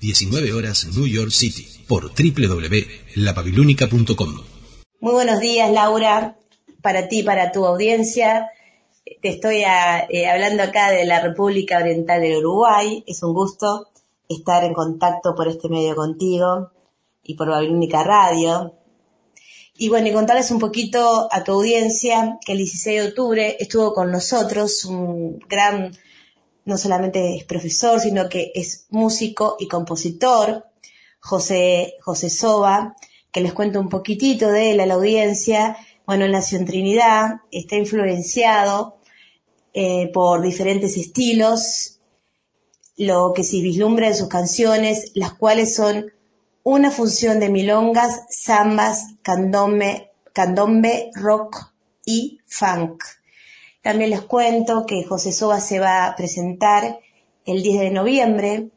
19 0.02 0.52
horas 0.52 0.88
New 0.94 1.06
York 1.06 1.30
City, 1.30 1.66
por 1.88 2.12
www.lababilónica.com. 2.12 4.42
Muy 5.00 5.12
buenos 5.14 5.40
días, 5.40 5.72
Laura, 5.72 6.36
para 6.82 7.08
ti, 7.08 7.22
para 7.22 7.50
tu 7.50 7.64
audiencia. 7.64 8.50
Te 9.22 9.28
estoy 9.28 9.64
a- 9.64 10.06
eh, 10.08 10.26
hablando 10.28 10.62
acá 10.62 10.90
de 10.90 11.04
la 11.04 11.20
República 11.20 11.78
Oriental 11.78 12.20
del 12.20 12.38
Uruguay. 12.38 13.02
Es 13.06 13.22
un 13.22 13.34
gusto 13.34 13.88
estar 14.28 14.64
en 14.64 14.74
contacto 14.74 15.34
por 15.34 15.48
este 15.48 15.68
medio 15.68 15.94
contigo 15.96 16.70
y 17.22 17.34
por 17.34 17.48
Babilónica 17.48 18.02
Radio. 18.04 18.74
Y 19.76 19.88
bueno, 19.88 20.08
y 20.08 20.12
contarles 20.12 20.50
un 20.50 20.58
poquito 20.58 21.28
a 21.30 21.44
tu 21.44 21.52
audiencia 21.52 22.38
que 22.44 22.52
el 22.52 22.58
16 22.58 23.00
de 23.02 23.08
octubre 23.08 23.56
estuvo 23.60 23.92
con 23.94 24.10
nosotros 24.10 24.84
un 24.84 25.38
gran, 25.48 25.96
no 26.64 26.76
solamente 26.76 27.36
es 27.36 27.44
profesor, 27.44 28.00
sino 28.00 28.28
que 28.28 28.50
es 28.54 28.86
músico 28.90 29.56
y 29.58 29.68
compositor, 29.68 30.64
José, 31.20 31.94
José 32.00 32.28
Soba, 32.30 32.96
que 33.30 33.40
les 33.40 33.52
cuento 33.52 33.78
un 33.80 33.88
poquitito 33.88 34.50
de 34.50 34.72
él 34.72 34.80
a 34.80 34.86
la 34.86 34.94
audiencia. 34.94 35.76
Bueno, 36.06 36.24
él 36.24 36.32
nació 36.32 36.64
Trinidad, 36.64 37.36
está 37.52 37.76
influenciado 37.76 38.97
eh, 39.74 40.10
por 40.12 40.42
diferentes 40.42 40.96
estilos, 40.96 42.00
lo 42.96 43.32
que 43.34 43.44
se 43.44 43.60
vislumbra 43.60 44.08
en 44.08 44.14
sus 44.14 44.28
canciones, 44.28 45.12
las 45.14 45.34
cuales 45.34 45.74
son 45.74 46.12
una 46.64 46.90
función 46.90 47.40
de 47.40 47.48
milongas, 47.48 48.26
zambas, 48.30 49.14
candombe, 49.22 50.10
rock 51.14 51.72
y 52.04 52.40
funk. 52.46 53.04
También 53.82 54.10
les 54.10 54.22
cuento 54.22 54.84
que 54.84 55.04
José 55.04 55.32
Soba 55.32 55.60
se 55.60 55.78
va 55.78 56.06
a 56.06 56.16
presentar 56.16 56.98
el 57.46 57.62
10 57.62 57.80
de 57.80 57.90
noviembre 57.90 58.70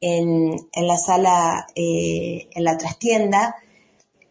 en, 0.00 0.56
en 0.72 0.86
la 0.86 0.96
sala, 0.96 1.66
eh, 1.74 2.48
en 2.50 2.64
la 2.64 2.78
trastienda, 2.78 3.56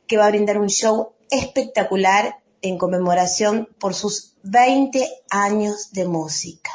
que 0.08 0.18
va 0.18 0.26
a 0.26 0.30
brindar 0.30 0.58
un 0.58 0.70
show 0.70 1.14
espectacular 1.30 2.39
en 2.62 2.78
conmemoración 2.78 3.70
por 3.80 3.93
sus 3.93 4.36
20 4.50 5.06
años 5.30 5.91
de 5.91 6.08
música. 6.08 6.72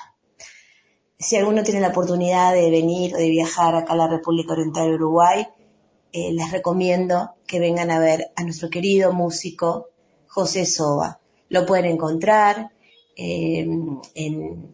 Si 1.19 1.37
alguno 1.37 1.63
tiene 1.63 1.81
la 1.81 1.89
oportunidad 1.89 2.53
de 2.53 2.71
venir 2.71 3.15
o 3.15 3.19
de 3.19 3.31
viajar 3.31 3.75
acá 3.75 3.95
a 3.95 3.97
la 3.97 4.09
República 4.09 4.53
Oriental 4.53 4.89
de 4.89 4.95
Uruguay, 4.97 5.47
eh, 6.13 6.33
les 6.33 6.51
recomiendo 6.51 7.31
que 7.47 7.61
vengan 7.61 7.91
a 7.91 7.99
ver 7.99 8.31
a 8.37 8.43
nuestro 8.43 8.69
querido 8.69 9.13
músico 9.13 9.89
José 10.27 10.67
Soba. 10.67 11.21
Lo 11.49 11.65
pueden 11.65 11.87
encontrar 11.87 12.73
eh, 13.17 13.61
en, 13.61 14.73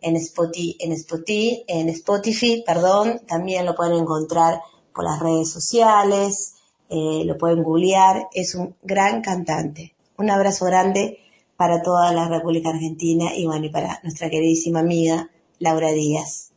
en, 0.00 0.16
Spotify, 0.16 0.76
en, 0.78 1.88
Spotify, 1.90 2.64
perdón, 2.66 3.20
también 3.26 3.66
lo 3.66 3.74
pueden 3.74 3.98
encontrar 3.98 4.62
por 4.94 5.04
las 5.04 5.20
redes 5.20 5.50
sociales, 5.50 6.54
eh, 6.88 7.22
lo 7.24 7.36
pueden 7.36 7.62
googlear, 7.62 8.28
es 8.32 8.54
un 8.54 8.76
gran 8.82 9.20
cantante. 9.20 9.94
Un 10.16 10.30
abrazo 10.30 10.64
grande 10.64 11.18
para 11.60 11.82
toda 11.82 12.10
la 12.14 12.26
República 12.26 12.70
Argentina 12.70 13.36
y 13.36 13.44
bueno, 13.44 13.66
y 13.66 13.68
para 13.68 14.00
nuestra 14.02 14.30
queridísima 14.30 14.80
amiga 14.80 15.28
Laura 15.58 15.92
Díaz 15.92 16.52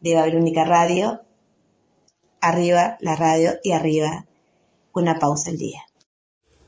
de 0.00 0.16
Babilónica 0.16 0.66
Radio. 0.66 1.22
Arriba 2.42 2.98
la 3.00 3.16
radio 3.16 3.52
y 3.62 3.72
arriba 3.72 4.26
una 4.92 5.18
pausa 5.18 5.48
al 5.48 5.56
día. 5.56 5.80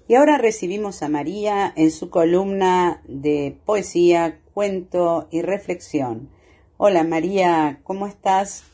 Y 0.09 0.15
ahora 0.15 0.39
recibimos 0.39 1.03
a 1.03 1.11
María 1.11 1.71
en 1.77 1.91
su 1.91 2.09
columna 2.09 3.03
de 3.07 3.61
poesía, 3.67 4.41
cuento 4.55 5.29
y 5.31 5.43
reflexión. 5.43 6.31
Hola 6.79 7.05
María, 7.05 7.81
¿cómo 7.85 8.07
estás? 8.07 8.65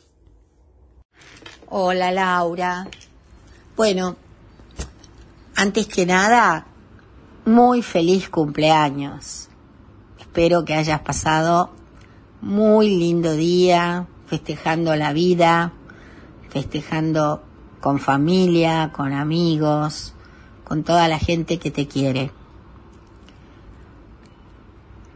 Hola 1.67 2.09
Laura. 2.13 2.87
Bueno, 3.75 4.15
antes 5.57 5.87
que 5.87 6.05
nada, 6.05 6.67
muy 7.45 7.81
feliz 7.81 8.29
cumpleaños. 8.29 9.49
Espero 10.19 10.65
que 10.65 10.73
hayas 10.73 11.01
pasado 11.01 11.71
muy 12.41 12.89
lindo 12.89 13.33
día 13.33 14.07
festejando 14.27 14.95
la 14.95 15.13
vida, 15.13 15.73
festejando 16.49 17.43
con 17.81 17.99
familia, 17.99 18.91
con 18.93 19.13
amigos, 19.13 20.13
con 20.63 20.83
toda 20.83 21.07
la 21.07 21.19
gente 21.19 21.59
que 21.59 21.69
te 21.69 21.87
quiere. 21.87 22.31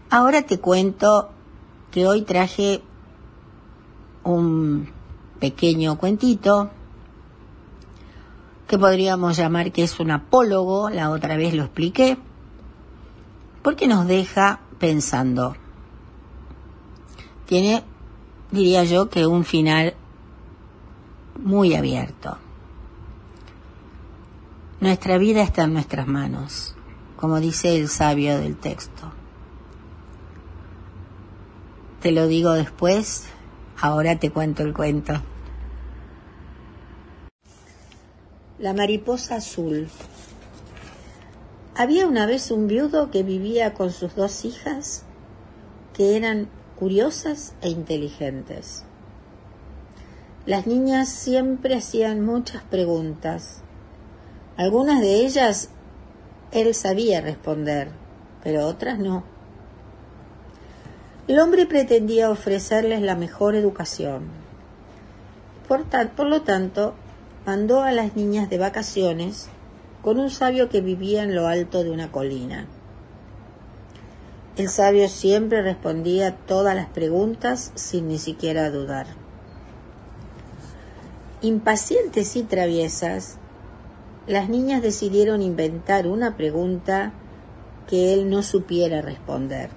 Ahora 0.10 0.42
te 0.44 0.60
cuento 0.60 1.30
que 1.92 2.06
hoy 2.08 2.22
traje 2.22 2.84
un 4.24 4.90
pequeño 5.40 5.98
cuentito 5.98 6.72
que 8.68 8.78
podríamos 8.78 9.38
llamar 9.38 9.72
que 9.72 9.84
es 9.84 10.00
un 10.00 10.12
apólogo, 10.12 10.90
la 10.90 11.10
otra 11.10 11.38
vez 11.38 11.54
lo 11.54 11.64
expliqué, 11.64 12.18
porque 13.62 13.88
nos 13.88 14.08
deja 14.08 14.60
pensando. 14.78 15.56
Tiene, 17.46 17.84
diría 18.52 18.84
yo, 18.84 19.10
que 19.10 19.26
un 19.26 19.46
final 19.46 19.96
muy 21.42 21.76
abierto. 21.76 22.38
Nuestra 24.82 25.18
vida 25.18 25.42
está 25.42 25.64
en 25.64 25.74
nuestras 25.74 26.06
manos, 26.06 26.76
como 27.16 27.40
dice 27.40 27.76
el 27.78 27.88
sabio 27.88 28.38
del 28.38 28.58
texto. 28.58 29.12
Te 32.02 32.12
lo 32.12 32.28
digo 32.28 32.52
después, 32.52 33.28
ahora 33.80 34.20
te 34.20 34.30
cuento 34.30 34.64
el 34.64 34.74
cuento. 34.74 35.14
La 38.60 38.74
mariposa 38.74 39.36
azul. 39.36 39.88
Había 41.76 42.08
una 42.08 42.26
vez 42.26 42.50
un 42.50 42.66
viudo 42.66 43.12
que 43.12 43.22
vivía 43.22 43.76
con 43.76 43.92
sus 43.92 44.16
dos 44.16 44.46
hijas 44.46 45.04
que 45.94 46.18
eran 46.18 46.50
curiosas 46.80 47.54
e 47.62 47.70
inteligentes. 47.70 48.84
Las 50.48 50.66
niñas 50.66 51.08
siempre 51.08 51.76
hacían 51.76 52.26
muchas 52.26 52.64
preguntas. 52.64 53.62
Algunas 54.56 55.02
de 55.02 55.24
ellas 55.24 55.70
él 56.52 56.74
sabía 56.74 57.22
responder, 57.22 57.90
pero 58.44 58.66
otras 58.66 58.98
no. 58.98 59.24
El 61.28 61.38
hombre 61.38 61.68
pretendía 61.68 62.32
ofrecerles 62.32 63.04
la 63.04 63.16
mejor 63.16 63.54
educación. 63.54 64.24
Por, 65.68 65.84
por 66.16 66.26
lo 66.26 66.42
tanto, 66.42 66.96
mandó 67.48 67.82
a 67.82 67.94
las 67.94 68.18
niñas 68.18 68.50
de 68.50 68.58
vacaciones 68.58 69.48
con 70.02 70.20
un 70.20 70.30
sabio 70.30 70.68
que 70.68 70.82
vivía 70.82 71.24
en 71.24 71.34
lo 71.34 71.48
alto 71.48 71.82
de 71.82 71.92
una 71.92 72.12
colina. 72.12 72.68
El 74.58 74.68
sabio 74.68 75.08
siempre 75.08 75.62
respondía 75.62 76.36
todas 76.36 76.76
las 76.76 76.88
preguntas 76.88 77.72
sin 77.76 78.10
ni 78.10 78.20
siquiera 78.20 78.70
dudar. 78.70 79.08
Impacientes 81.42 82.36
y 82.36 82.44
traviesas, 82.44 83.38
las 84.28 84.50
niñas 84.50 84.82
decidieron 84.82 85.42
inventar 85.42 86.06
una 86.06 86.36
pregunta 86.36 87.14
que 87.88 88.14
él 88.14 88.30
no 88.30 88.44
supiera 88.44 89.02
responder. 89.02 89.70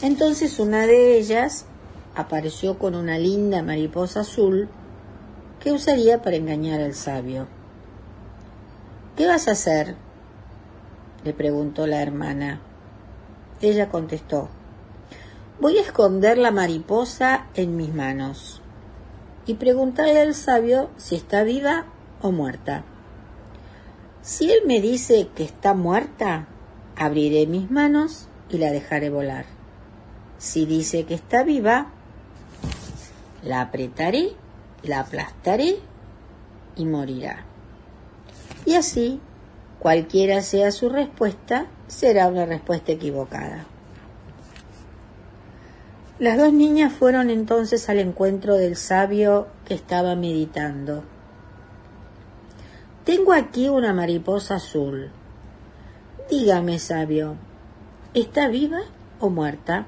Entonces 0.00 0.58
una 0.58 0.86
de 0.86 1.18
ellas 1.18 1.66
apareció 2.14 2.78
con 2.78 2.94
una 2.94 3.18
linda 3.18 3.62
mariposa 3.62 4.20
azul 4.20 4.70
que 5.64 5.72
usaría 5.72 6.20
para 6.20 6.36
engañar 6.36 6.82
al 6.82 6.92
sabio. 6.92 7.48
¿Qué 9.16 9.26
vas 9.26 9.48
a 9.48 9.52
hacer? 9.52 9.96
le 11.24 11.32
preguntó 11.32 11.86
la 11.86 12.02
hermana. 12.02 12.60
Ella 13.62 13.88
contestó, 13.88 14.50
voy 15.58 15.78
a 15.78 15.80
esconder 15.80 16.36
la 16.36 16.50
mariposa 16.50 17.46
en 17.54 17.78
mis 17.78 17.94
manos 17.94 18.60
y 19.46 19.54
preguntarle 19.54 20.20
al 20.20 20.34
sabio 20.34 20.90
si 20.98 21.14
está 21.14 21.44
viva 21.44 21.86
o 22.20 22.30
muerta. 22.30 22.84
Si 24.20 24.52
él 24.52 24.66
me 24.66 24.82
dice 24.82 25.28
que 25.34 25.44
está 25.44 25.72
muerta, 25.72 26.46
abriré 26.94 27.46
mis 27.46 27.70
manos 27.70 28.28
y 28.50 28.58
la 28.58 28.70
dejaré 28.70 29.08
volar. 29.08 29.46
Si 30.36 30.66
dice 30.66 31.06
que 31.06 31.14
está 31.14 31.42
viva, 31.42 31.86
la 33.42 33.62
apretaré, 33.62 34.36
la 34.84 35.00
aplastaré 35.00 35.76
y 36.76 36.84
morirá. 36.84 37.44
Y 38.66 38.74
así, 38.74 39.20
cualquiera 39.78 40.42
sea 40.42 40.72
su 40.72 40.88
respuesta, 40.88 41.66
será 41.86 42.28
una 42.28 42.46
respuesta 42.46 42.92
equivocada. 42.92 43.66
Las 46.18 46.38
dos 46.38 46.52
niñas 46.52 46.92
fueron 46.92 47.28
entonces 47.28 47.88
al 47.88 47.98
encuentro 47.98 48.56
del 48.56 48.76
sabio 48.76 49.48
que 49.66 49.74
estaba 49.74 50.14
meditando. 50.14 51.02
Tengo 53.04 53.32
aquí 53.32 53.68
una 53.68 53.92
mariposa 53.92 54.54
azul. 54.54 55.10
Dígame, 56.30 56.78
sabio, 56.78 57.36
¿está 58.14 58.48
viva 58.48 58.80
o 59.20 59.28
muerta? 59.28 59.86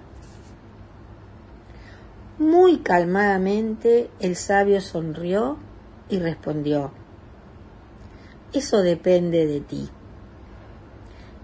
Muy 2.39 2.81
calmadamente 2.81 4.11
el 4.21 4.37
sabio 4.37 4.83
sonrió 4.83 5.57
y 6.11 6.19
respondió, 6.19 6.93
Eso 8.53 8.83
depende 8.83 9.47
de 9.47 9.63
ti. 9.63 9.89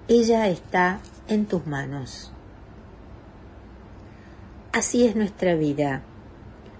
Ella 0.06 0.48
está 0.48 1.00
en 1.28 1.46
tus 1.46 1.66
manos. 1.66 2.30
Así 4.74 5.06
es 5.06 5.16
nuestra 5.16 5.54
vida, 5.54 6.02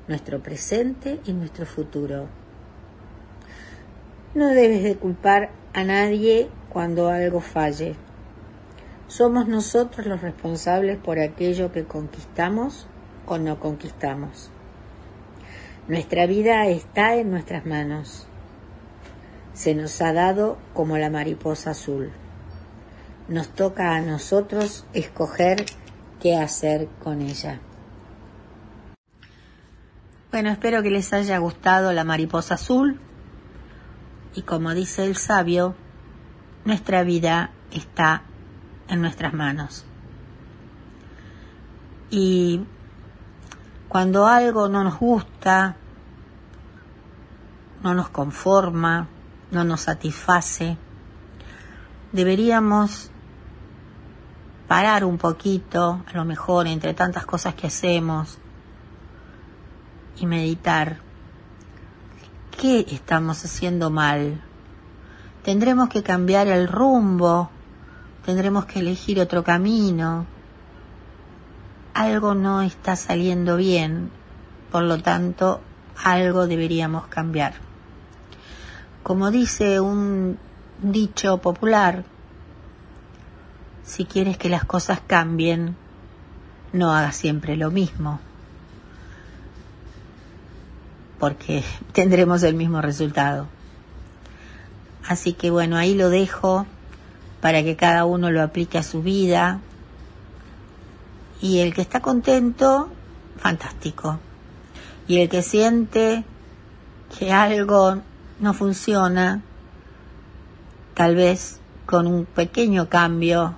nuestro 0.09 0.43
presente 0.43 1.19
y 1.25 1.33
nuestro 1.33 1.65
futuro. 1.65 2.29
No 4.35 4.49
debes 4.49 4.83
de 4.83 4.97
culpar 4.97 5.53
a 5.73 5.85
nadie 5.85 6.51
cuando 6.69 7.09
algo 7.09 7.41
falle. 7.41 7.97
Somos 9.09 9.49
nosotros 9.49 10.07
los 10.07 10.21
responsables 10.21 10.99
por 10.99 11.19
aquello 11.19 11.73
que 11.73 11.85
conquistamos 11.85 12.87
o 13.27 13.39
no 13.39 13.59
conquistamos. 13.59 14.51
Nuestra 15.89 16.27
vida 16.27 16.67
está 16.67 17.17
en 17.17 17.31
nuestras 17.31 17.67
manos. 17.67 18.27
Se 19.53 19.75
nos 19.75 20.01
ha 20.01 20.13
dado 20.13 20.59
como 20.75 20.97
la 20.97 21.11
mariposa 21.11 21.71
azul. 21.71 22.13
Nos 23.29 23.49
toca 23.49 23.97
a 23.97 24.01
nosotros 24.01 24.87
escoger 24.93 25.67
qué 26.21 26.37
hacer 26.37 26.89
con 27.03 27.21
ella. 27.21 27.61
Bueno, 30.31 30.51
espero 30.51 30.83
que 30.83 30.91
les 30.91 31.13
haya 31.13 31.37
gustado 31.39 31.93
la 31.93 32.05
mariposa 32.05 32.55
azul. 32.55 33.01
Y 34.35 34.43
como 34.43 34.73
dice 34.73 35.05
el 35.05 35.17
sabio, 35.17 35.75
nuestra 36.65 37.03
vida 37.03 37.51
está 37.73 38.23
en 38.89 39.03
nuestras 39.03 39.35
manos. 39.35 39.85
Y 42.11 42.65
cuando 43.93 44.27
algo 44.27 44.71
no 44.71 44.85
nos 44.85 44.99
gusta, 44.99 45.77
no 47.83 47.93
nos 47.93 48.09
conforma, 48.09 49.07
no 49.51 49.65
nos 49.65 49.83
satisface, 49.83 50.79
deberíamos 52.11 53.11
parar 54.67 55.05
un 55.05 55.19
poquito, 55.19 56.03
a 56.11 56.17
lo 56.17 56.25
mejor 56.25 56.69
entre 56.69 56.95
tantas 56.95 57.27
cosas 57.27 57.55
que 57.55 57.67
hacemos, 57.67 58.39
y 60.17 60.25
meditar. 60.25 61.01
¿Qué 62.51 62.87
estamos 62.89 63.45
haciendo 63.45 63.91
mal? 63.91 64.41
Tendremos 65.43 65.91
que 65.91 66.03
cambiar 66.03 66.47
el 66.47 66.67
rumbo, 66.67 67.51
tendremos 68.25 68.65
que 68.65 68.79
elegir 68.79 69.21
otro 69.21 69.45
camino. 69.45 70.25
Algo 71.95 72.35
no 72.35 72.63
está 72.63 72.97
saliendo 72.97 73.57
bien, 73.57 74.11
por 74.71 74.83
lo 74.83 75.03
tanto, 75.03 75.61
algo 76.03 76.47
deberíamos 76.47 77.07
cambiar. 77.07 77.55
Como 79.03 79.31
dice 79.31 79.81
un 79.81 80.39
dicho 80.81 81.39
popular, 81.39 82.05
si 83.85 84.05
quieres 84.05 84.39
que 84.39 84.49
las 84.49 84.65
cosas 84.65 85.01
cambien, 85.07 85.77
no 86.73 86.95
hagas 86.95 87.17
siempre 87.17 87.57
lo 87.57 87.71
mismo 87.71 88.21
porque 91.23 91.63
tendremos 91.93 92.43
el 92.43 92.57
mismo 92.57 92.83
resultado. 92.83 93.47
Así 95.07 95.35
que 95.35 95.53
bueno, 95.53 95.77
ahí 95.77 95.95
lo 95.95 96.11
dejo 96.11 96.67
para 97.41 97.63
que 97.63 97.77
cada 97.77 98.05
uno 98.07 98.33
lo 98.33 98.43
aplique 98.43 98.77
a 98.77 98.83
su 98.83 99.05
vida. 99.05 99.61
Y 101.43 101.59
el 101.59 101.75
que 101.75 101.83
está 101.83 102.01
contento, 102.01 102.89
fantástico. 103.37 104.21
Y 105.09 105.19
el 105.19 105.29
que 105.29 105.43
siente 105.43 106.25
que 107.19 107.33
algo 107.33 108.01
no 108.39 108.55
funciona, 108.55 109.43
tal 110.95 111.17
vez 111.17 111.61
con 111.85 112.07
un 112.07 112.27
pequeño 112.27 112.89
cambio, 112.89 113.57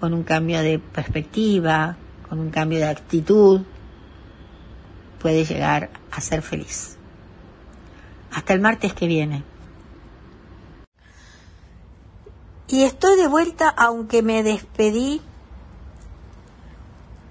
con 0.00 0.12
un 0.12 0.24
cambio 0.24 0.60
de 0.60 0.80
perspectiva, 0.80 1.96
con 2.28 2.40
un 2.40 2.50
cambio 2.50 2.80
de 2.80 2.88
actitud, 2.88 3.60
puede 5.20 5.44
llegar 5.44 5.90
a 6.10 6.20
ser 6.20 6.42
feliz. 6.42 6.98
Hasta 8.32 8.54
el 8.54 8.60
martes 8.60 8.92
que 8.92 9.06
viene. 9.06 9.44
Y 12.66 12.82
estoy 12.82 13.16
de 13.16 13.28
vuelta 13.28 13.68
aunque 13.68 14.22
me 14.22 14.42
despedí 14.42 15.22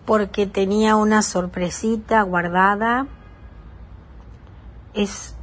porque 0.05 0.47
tenía 0.47 0.95
una 0.95 1.21
sorpresita 1.21 2.21
guardada. 2.21 3.07
Es 4.93 5.35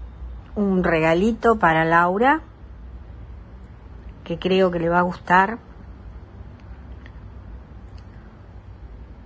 un 0.55 0.85
regalito 0.85 1.59
para 1.59 1.85
Laura 1.85 2.43
que 4.25 4.39
creo 4.39 4.71
que 4.71 4.79
le 4.79 4.89
va 4.89 5.01
a 5.01 5.03
gustar. 5.03 5.59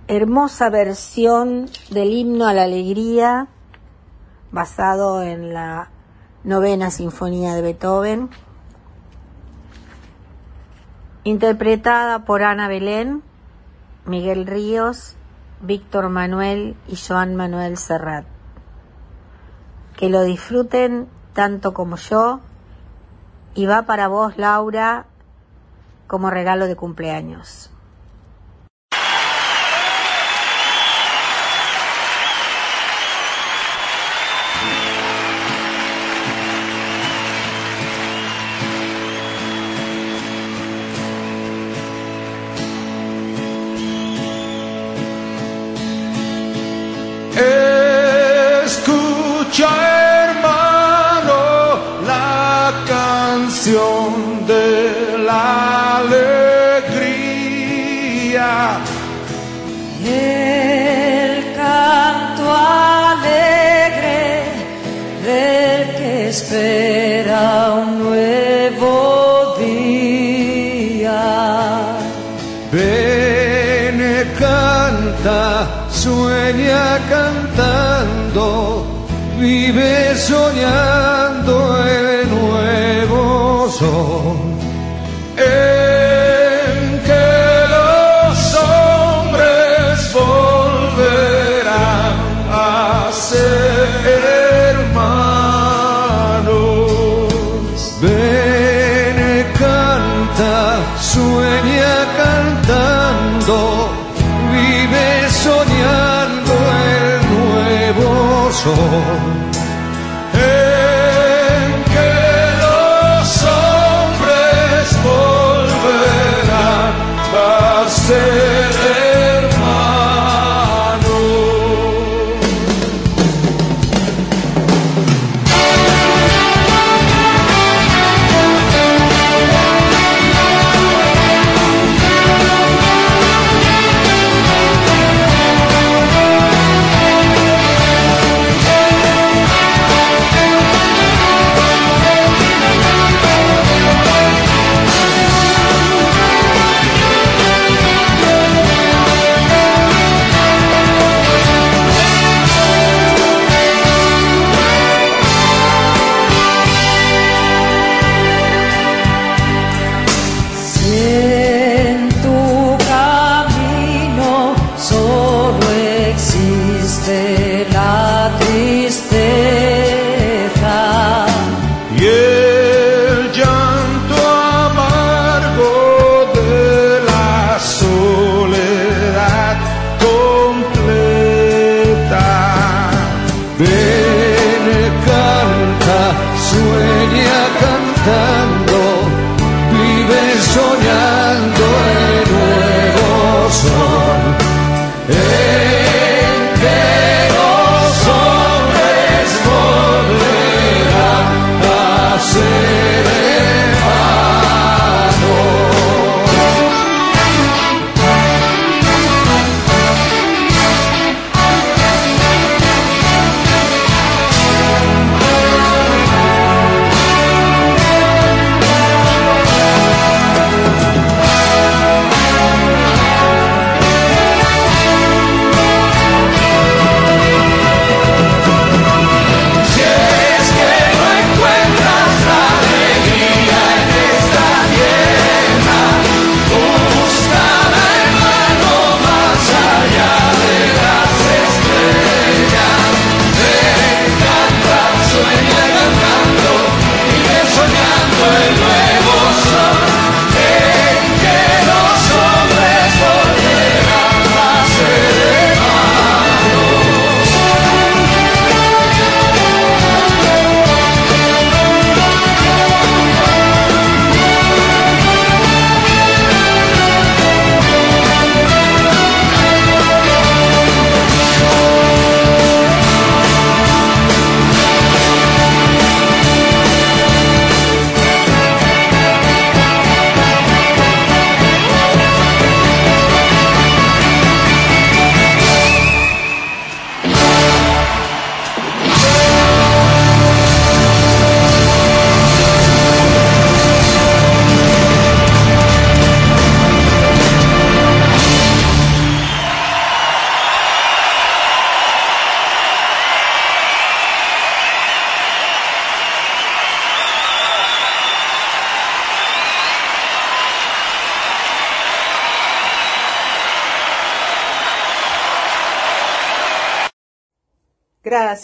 hermosa 0.07 0.69
versión 0.69 1.67
del 1.89 2.11
himno 2.11 2.45
a 2.45 2.53
la 2.53 2.63
alegría 2.63 3.47
basado 4.51 5.23
en 5.23 5.53
la 5.53 5.89
novena 6.43 6.91
sinfonía 6.91 7.55
de 7.55 7.61
Beethoven, 7.63 8.29
interpretada 11.23 12.23
por 12.23 12.43
Ana 12.43 12.67
Belén, 12.67 13.23
Miguel 14.05 14.45
Ríos, 14.45 15.15
Víctor 15.61 16.09
Manuel 16.09 16.75
y 16.87 16.95
Joan 16.95 17.35
Manuel 17.35 17.77
Serrat. 17.77 18.25
Que 19.97 20.09
lo 20.09 20.23
disfruten 20.23 21.07
tanto 21.33 21.73
como 21.73 21.95
yo 21.95 22.41
y 23.55 23.65
va 23.65 23.83
para 23.83 24.07
vos, 24.07 24.37
Laura, 24.37 25.05
como 26.07 26.29
regalo 26.29 26.67
de 26.67 26.75
cumpleaños. 26.75 27.71
Sueña 76.05 76.99
cantando, 77.09 78.85
vive 79.39 80.15
soñando 80.15 81.14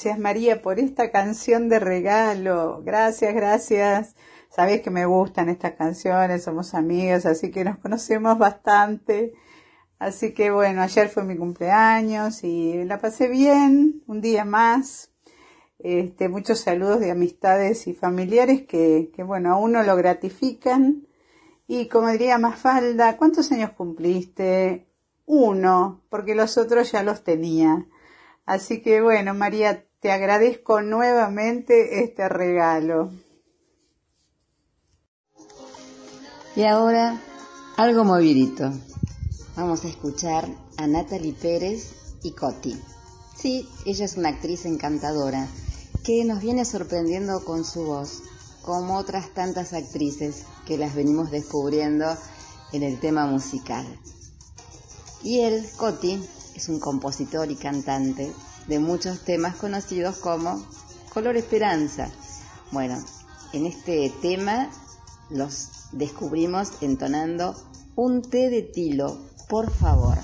Gracias 0.03 0.19
María 0.19 0.61
por 0.63 0.79
esta 0.79 1.11
canción 1.11 1.69
de 1.69 1.77
regalo. 1.77 2.81
Gracias, 2.83 3.35
gracias. 3.35 4.15
Sabés 4.49 4.81
que 4.81 4.89
me 4.89 5.05
gustan 5.05 5.47
estas 5.47 5.73
canciones, 5.73 6.43
somos 6.43 6.73
amigas, 6.73 7.27
así 7.27 7.51
que 7.51 7.63
nos 7.63 7.77
conocemos 7.77 8.39
bastante. 8.39 9.35
Así 9.99 10.33
que 10.33 10.49
bueno, 10.49 10.81
ayer 10.81 11.07
fue 11.07 11.23
mi 11.23 11.37
cumpleaños 11.37 12.43
y 12.43 12.83
la 12.85 12.97
pasé 12.97 13.27
bien, 13.27 14.01
un 14.07 14.21
día 14.21 14.43
más. 14.43 15.11
Este, 15.77 16.29
muchos 16.29 16.61
saludos 16.61 16.99
de 16.99 17.11
amistades 17.11 17.85
y 17.85 17.93
familiares 17.93 18.63
que, 18.63 19.11
bueno, 19.23 19.53
a 19.53 19.57
uno 19.57 19.83
lo 19.83 19.95
gratifican. 19.95 21.05
Y 21.67 21.89
como 21.89 22.09
diría 22.09 22.39
Mafalda, 22.39 23.17
¿cuántos 23.17 23.51
años 23.51 23.69
cumpliste? 23.73 24.87
Uno, 25.27 26.01
porque 26.09 26.33
los 26.33 26.57
otros 26.57 26.91
ya 26.91 27.03
los 27.03 27.23
tenía. 27.23 27.85
Así 28.47 28.81
que 28.81 28.99
bueno, 29.01 29.35
María, 29.35 29.85
te 30.01 30.11
agradezco 30.11 30.81
nuevamente 30.81 32.03
este 32.03 32.27
regalo. 32.27 33.11
Y 36.55 36.63
ahora, 36.63 37.21
algo 37.77 38.03
movidito. 38.03 38.71
Vamos 39.55 39.85
a 39.85 39.87
escuchar 39.87 40.47
a 40.77 40.87
Natalie 40.87 41.33
Pérez 41.33 41.93
y 42.23 42.31
Coti. 42.33 42.81
Sí, 43.37 43.69
ella 43.85 44.05
es 44.05 44.17
una 44.17 44.29
actriz 44.29 44.65
encantadora 44.65 45.47
que 46.03 46.25
nos 46.25 46.41
viene 46.41 46.65
sorprendiendo 46.65 47.45
con 47.45 47.63
su 47.63 47.85
voz, 47.85 48.23
como 48.63 48.97
otras 48.97 49.31
tantas 49.35 49.73
actrices 49.73 50.45
que 50.65 50.79
las 50.79 50.95
venimos 50.95 51.29
descubriendo 51.29 52.17
en 52.73 52.81
el 52.81 52.99
tema 52.99 53.27
musical. 53.27 53.85
Y 55.21 55.41
él, 55.41 55.63
Coti, 55.77 56.19
es 56.55 56.69
un 56.69 56.79
compositor 56.79 57.51
y 57.51 57.55
cantante 57.55 58.33
de 58.67 58.79
muchos 58.79 59.19
temas 59.21 59.55
conocidos 59.55 60.17
como 60.17 60.65
Color 61.13 61.37
Esperanza. 61.37 62.09
Bueno, 62.71 62.97
en 63.53 63.65
este 63.65 64.11
tema 64.21 64.69
los 65.29 65.89
descubrimos 65.91 66.81
entonando 66.81 67.55
un 67.95 68.21
té 68.21 68.49
de 68.49 68.61
tilo, 68.61 69.17
por 69.49 69.71
favor. 69.71 70.17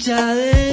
La 0.00 0.34
dicha 0.34 0.34
de 0.34 0.69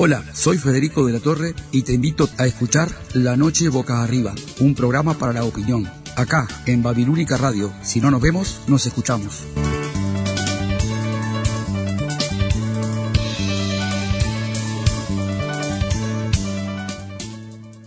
Hola, 0.00 0.22
soy 0.32 0.58
Federico 0.58 1.04
de 1.04 1.12
la 1.12 1.18
Torre 1.18 1.56
y 1.72 1.82
te 1.82 1.92
invito 1.92 2.28
a 2.38 2.46
escuchar 2.46 2.88
La 3.14 3.36
Noche 3.36 3.68
Boca 3.68 4.00
Arriba, 4.00 4.32
un 4.60 4.76
programa 4.76 5.14
para 5.14 5.32
la 5.32 5.42
opinión. 5.42 5.90
Acá, 6.14 6.46
en 6.66 6.84
Babilónica 6.84 7.36
Radio. 7.36 7.72
Si 7.82 8.00
no 8.00 8.08
nos 8.08 8.20
vemos, 8.20 8.60
nos 8.68 8.86
escuchamos. 8.86 9.42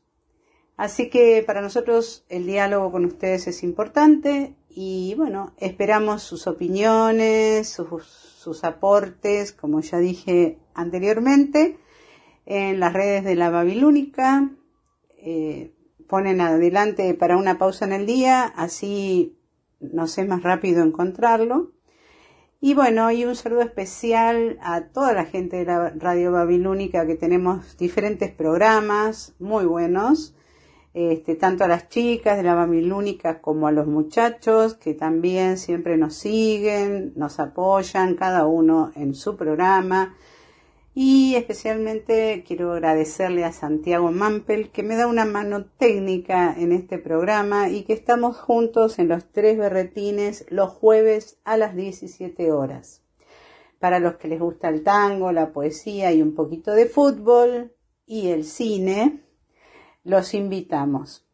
Así 0.76 1.10
que 1.10 1.42
para 1.44 1.62
nosotros 1.62 2.24
el 2.28 2.46
diálogo 2.46 2.92
con 2.92 3.04
ustedes 3.04 3.46
es 3.48 3.62
importante 3.62 4.54
y 4.68 5.14
bueno, 5.16 5.52
esperamos 5.58 6.22
sus 6.22 6.46
opiniones, 6.46 7.68
sus, 7.68 8.31
sus 8.42 8.64
aportes, 8.64 9.52
como 9.52 9.80
ya 9.80 9.98
dije 9.98 10.58
anteriormente, 10.74 11.78
en 12.44 12.80
las 12.80 12.92
redes 12.92 13.24
de 13.24 13.36
la 13.36 13.50
Babilónica. 13.50 14.50
Eh, 15.18 15.72
ponen 16.08 16.40
adelante 16.40 17.14
para 17.14 17.36
una 17.36 17.56
pausa 17.58 17.84
en 17.84 17.92
el 17.92 18.04
día, 18.04 18.44
así 18.44 19.38
nos 19.80 20.18
es 20.18 20.26
más 20.26 20.42
rápido 20.42 20.82
encontrarlo. 20.82 21.70
Y 22.60 22.74
bueno, 22.74 23.10
y 23.10 23.24
un 23.24 23.34
saludo 23.34 23.62
especial 23.62 24.58
a 24.62 24.88
toda 24.88 25.12
la 25.12 25.24
gente 25.24 25.56
de 25.56 25.64
la 25.64 25.90
Radio 25.90 26.32
Babilónica 26.32 27.06
que 27.06 27.14
tenemos 27.14 27.76
diferentes 27.76 28.30
programas 28.30 29.34
muy 29.38 29.64
buenos, 29.64 30.34
este, 30.94 31.36
tanto 31.36 31.64
a 31.64 31.68
las 31.68 31.88
chicas 31.88 32.36
de 32.36 32.42
la 32.42 32.54
Babilónica 32.54 33.40
como 33.40 33.66
a 33.66 33.72
los 33.72 33.86
muchachos 33.86 34.74
que 34.74 34.92
también 34.92 35.56
siempre 35.56 35.96
nos 35.96 36.14
siguen, 36.14 37.12
nos 37.16 37.40
apoyan, 37.40 38.14
cada 38.14 38.46
uno 38.46 38.92
en 38.94 39.14
su 39.14 39.36
programa. 39.36 40.14
Y 40.94 41.36
especialmente 41.36 42.44
quiero 42.46 42.72
agradecerle 42.72 43.44
a 43.44 43.52
Santiago 43.52 44.12
Mampel 44.12 44.70
que 44.70 44.82
me 44.82 44.96
da 44.96 45.06
una 45.06 45.24
mano 45.24 45.64
técnica 45.64 46.54
en 46.54 46.72
este 46.72 46.98
programa 46.98 47.70
y 47.70 47.84
que 47.84 47.94
estamos 47.94 48.36
juntos 48.36 48.98
en 48.98 49.08
los 49.08 49.24
tres 49.32 49.56
berretines 49.56 50.44
los 50.50 50.68
jueves 50.68 51.38
a 51.44 51.56
las 51.56 51.74
17 51.74 52.52
horas. 52.52 53.00
Para 53.78 54.00
los 54.00 54.16
que 54.16 54.28
les 54.28 54.38
gusta 54.38 54.68
el 54.68 54.82
tango, 54.82 55.32
la 55.32 55.52
poesía 55.52 56.12
y 56.12 56.20
un 56.20 56.34
poquito 56.34 56.72
de 56.72 56.84
fútbol 56.84 57.72
y 58.04 58.28
el 58.28 58.44
cine, 58.44 59.21
los 60.04 60.34
invitamos. 60.34 61.26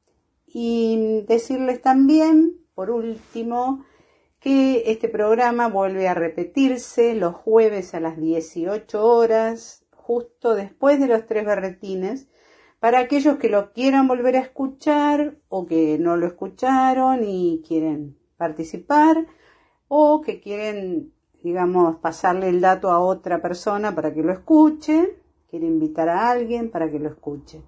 Y 0.47 1.24
decirles 1.27 1.82
también, 1.82 2.59
por 2.74 2.90
último, 2.90 3.85
que 4.40 4.85
este 4.86 5.09
programa 5.09 5.69
vuelve 5.69 6.09
a 6.09 6.15
repetirse 6.15 7.15
los 7.15 7.35
jueves 7.35 7.95
a 7.95 8.01
las 8.01 8.19
18 8.19 9.05
horas, 9.05 9.85
justo 9.90 10.55
después 10.55 11.01
de 11.01 11.09
los 11.09 11.27
tres 11.27 11.45
berretines, 11.45 12.28
para 12.81 13.01
aquellos 13.01 13.39
que 13.39 13.49
lo 13.49 13.73
quieran 13.73 14.07
volver 14.07 14.36
a 14.36 14.40
escuchar 14.40 15.36
o 15.49 15.66
que 15.66 15.99
no 15.99 16.16
lo 16.16 16.27
escucharon 16.27 17.24
y 17.24 17.62
quieren 17.66 18.16
participar 18.36 19.27
o 19.89 20.20
que 20.20 20.40
quieren, 20.40 21.12
digamos, 21.43 21.97
pasarle 21.97 22.49
el 22.49 22.61
dato 22.61 22.90
a 22.90 23.01
otra 23.01 23.43
persona 23.43 23.95
para 23.95 24.15
que 24.15 24.23
lo 24.23 24.32
escuche, 24.32 25.19
quiere 25.51 25.66
invitar 25.66 26.09
a 26.09 26.31
alguien 26.31 26.70
para 26.70 26.90
que 26.90 27.01
lo 27.01 27.09
escuche. 27.09 27.62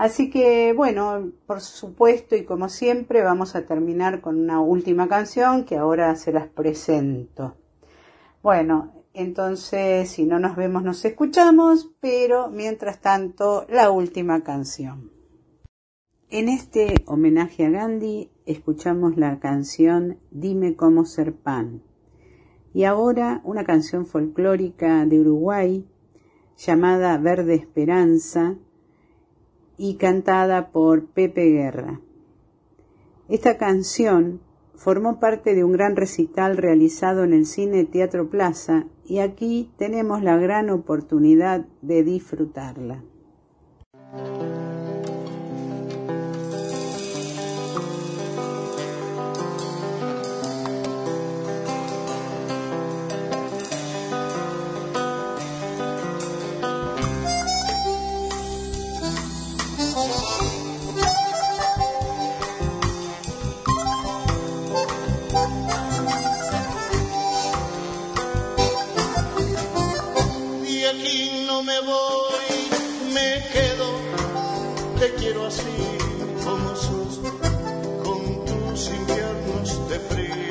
Así 0.00 0.30
que 0.30 0.72
bueno, 0.72 1.30
por 1.46 1.60
supuesto 1.60 2.34
y 2.34 2.46
como 2.46 2.70
siempre 2.70 3.22
vamos 3.22 3.54
a 3.54 3.66
terminar 3.66 4.22
con 4.22 4.40
una 4.40 4.58
última 4.58 5.08
canción 5.08 5.66
que 5.66 5.76
ahora 5.76 6.16
se 6.16 6.32
las 6.32 6.48
presento. 6.48 7.58
Bueno, 8.42 9.04
entonces 9.12 10.08
si 10.08 10.24
no 10.24 10.38
nos 10.38 10.56
vemos 10.56 10.84
nos 10.84 11.04
escuchamos, 11.04 11.90
pero 12.00 12.48
mientras 12.48 13.02
tanto 13.02 13.66
la 13.68 13.90
última 13.90 14.42
canción. 14.42 15.12
En 16.30 16.48
este 16.48 16.94
homenaje 17.04 17.66
a 17.66 17.68
Gandhi 17.68 18.30
escuchamos 18.46 19.18
la 19.18 19.38
canción 19.38 20.16
Dime 20.30 20.76
cómo 20.76 21.04
ser 21.04 21.34
pan. 21.34 21.82
Y 22.72 22.84
ahora 22.84 23.42
una 23.44 23.64
canción 23.64 24.06
folclórica 24.06 25.04
de 25.04 25.20
Uruguay 25.20 25.86
llamada 26.56 27.18
Verde 27.18 27.52
Esperanza 27.52 28.56
y 29.82 29.94
cantada 29.94 30.72
por 30.72 31.06
Pepe 31.06 31.46
Guerra. 31.46 32.02
Esta 33.30 33.56
canción 33.56 34.42
formó 34.74 35.18
parte 35.18 35.54
de 35.54 35.64
un 35.64 35.72
gran 35.72 35.96
recital 35.96 36.58
realizado 36.58 37.24
en 37.24 37.32
el 37.32 37.46
Cine 37.46 37.86
Teatro 37.86 38.28
Plaza 38.28 38.84
y 39.06 39.20
aquí 39.20 39.70
tenemos 39.78 40.22
la 40.22 40.36
gran 40.36 40.68
oportunidad 40.68 41.64
de 41.80 42.04
disfrutarla. 42.04 43.02
sempre 80.08 80.49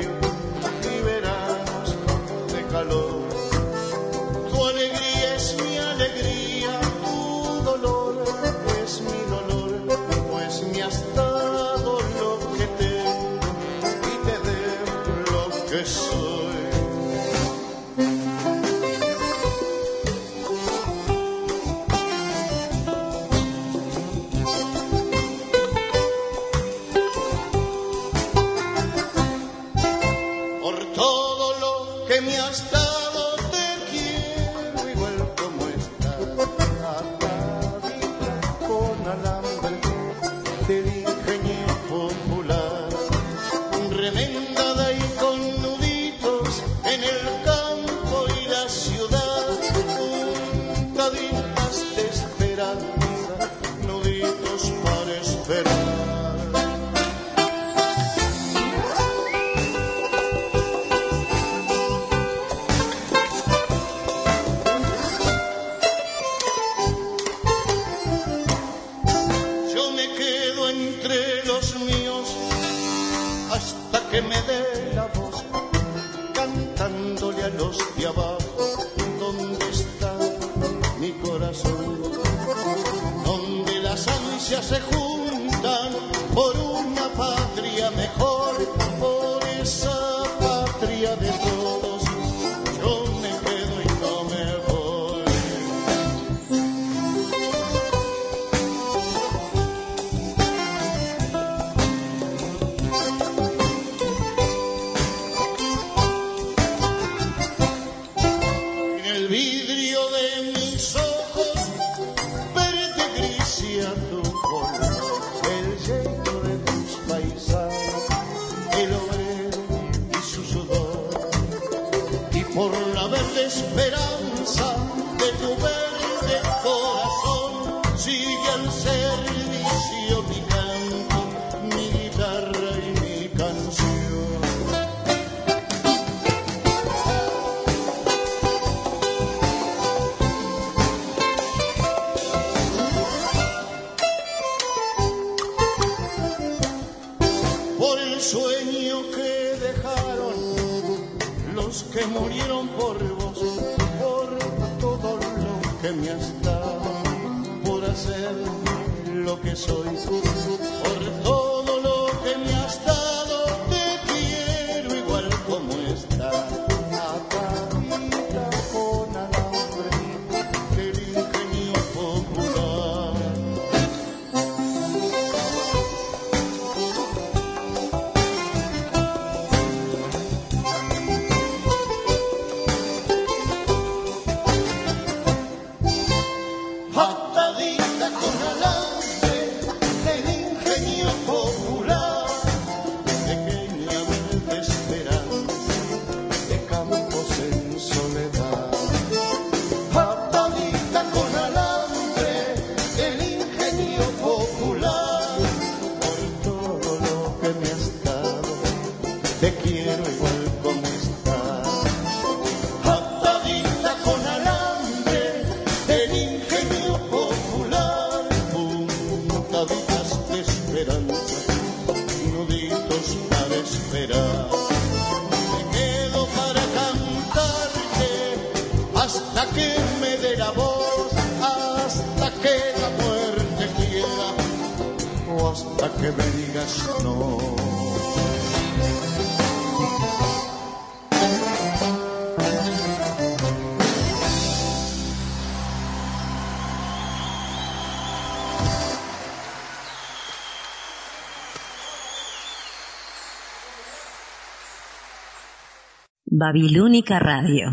Babilónica 256.42 257.18
Radio. 257.18 257.66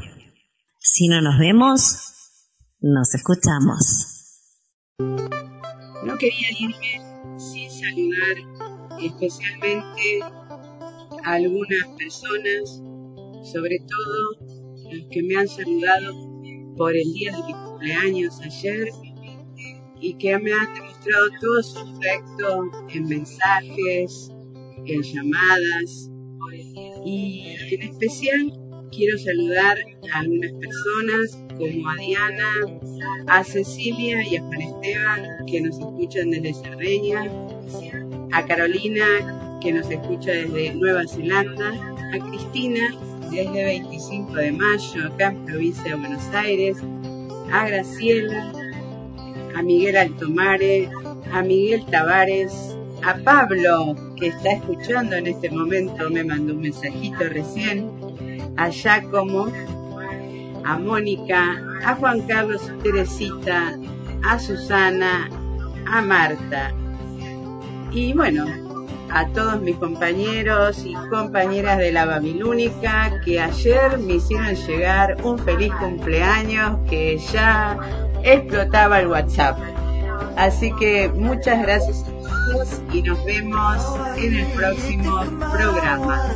Si 0.77 1.07
no 1.07 1.21
nos 1.21 1.39
vemos, 1.39 1.79
nos 2.81 3.15
escuchamos. 3.15 4.43
No 4.99 6.17
quería 6.17 6.49
irme 6.59 7.39
sin 7.39 7.71
saludar 7.71 8.35
especialmente 9.01 10.19
a 11.23 11.31
algunas 11.35 11.87
personas, 11.97 12.83
sobre 13.53 13.79
todo 13.87 14.51
los 14.91 15.05
que 15.11 15.23
me 15.23 15.37
han 15.37 15.47
saludado 15.47 16.13
por 16.75 16.93
el 16.93 17.13
día 17.13 17.37
de 17.37 17.43
mi 17.43 17.53
cumpleaños 17.53 18.41
ayer 18.41 18.89
y 20.01 20.13
que 20.17 20.37
me 20.39 20.51
han 20.51 20.73
demostrado 20.73 21.29
todo 21.39 21.63
su 21.63 21.79
afecto 21.79 22.69
en 22.89 23.03
mensajes, 23.05 24.29
en 24.85 25.01
llamadas 25.03 26.11
y 27.07 27.55
en 27.71 27.81
especial 27.83 28.53
quiero 28.91 29.17
saludar 29.17 29.77
a 30.13 30.19
algunas 30.19 30.51
personas 30.53 31.39
como 31.57 31.89
a 31.89 31.95
Diana, 31.95 32.51
a 33.27 33.43
Cecilia 33.43 34.27
y 34.27 34.35
a 34.35 34.43
Juan 34.43 34.61
Esteban 34.61 35.45
que 35.45 35.61
nos 35.61 35.79
escuchan 35.79 36.31
desde 36.31 36.53
Cerdeña, 36.53 37.31
a 38.33 38.45
Carolina 38.45 39.59
que 39.61 39.71
nos 39.71 39.89
escucha 39.89 40.31
desde 40.31 40.73
Nueva 40.75 41.07
Zelanda, 41.07 41.71
a 42.13 42.29
Cristina 42.29 42.93
desde 43.31 43.63
25 43.63 44.33
de 44.33 44.51
mayo 44.51 45.07
acá 45.07 45.27
en 45.27 45.45
provincia 45.45 45.83
de 45.83 45.95
Buenos 45.95 46.27
Aires, 46.33 46.77
a 47.51 47.67
Graciela, 47.67 48.51
a 49.55 49.61
Miguel 49.61 49.97
Altomare, 49.97 50.89
a 51.31 51.41
Miguel 51.41 51.85
Tavares, 51.85 52.76
a 53.03 53.15
Pablo, 53.23 53.95
que 54.15 54.27
está 54.27 54.51
escuchando 54.53 55.15
en 55.15 55.27
este 55.27 55.49
momento, 55.49 56.09
me 56.09 56.23
mandó 56.23 56.53
un 56.53 56.61
mensajito 56.61 57.23
recién, 57.29 57.91
a 58.57 58.69
Giacomo, 58.69 59.47
a 60.63 60.77
Mónica, 60.77 61.63
a 61.85 61.95
Juan 61.95 62.21
Carlos 62.21 62.61
y 62.73 62.83
Teresita, 62.83 63.77
a 64.23 64.39
Susana, 64.39 65.29
a 65.85 66.01
Marta. 66.01 66.73
Y 67.91 68.13
bueno, 68.13 68.45
a 69.09 69.25
todos 69.27 69.61
mis 69.61 69.75
compañeros 69.77 70.83
y 70.85 70.93
compañeras 71.09 71.77
de 71.77 71.91
la 71.91 72.05
Babilónica 72.05 73.21
que 73.23 73.39
ayer 73.39 73.97
me 73.99 74.15
hicieron 74.15 74.55
llegar 74.55 75.17
un 75.23 75.39
feliz 75.39 75.71
cumpleaños 75.79 76.77
que 76.89 77.17
ya 77.17 77.77
explotaba 78.23 78.99
el 78.99 79.07
WhatsApp. 79.07 79.57
Así 80.35 80.71
que 80.75 81.09
muchas 81.09 81.61
gracias 81.61 82.03
a 82.03 82.16
y 82.93 83.01
nos 83.01 83.25
vemos 83.25 83.77
en 84.17 84.35
el 84.35 84.47
próximo 84.53 85.19
programa. 85.39 86.31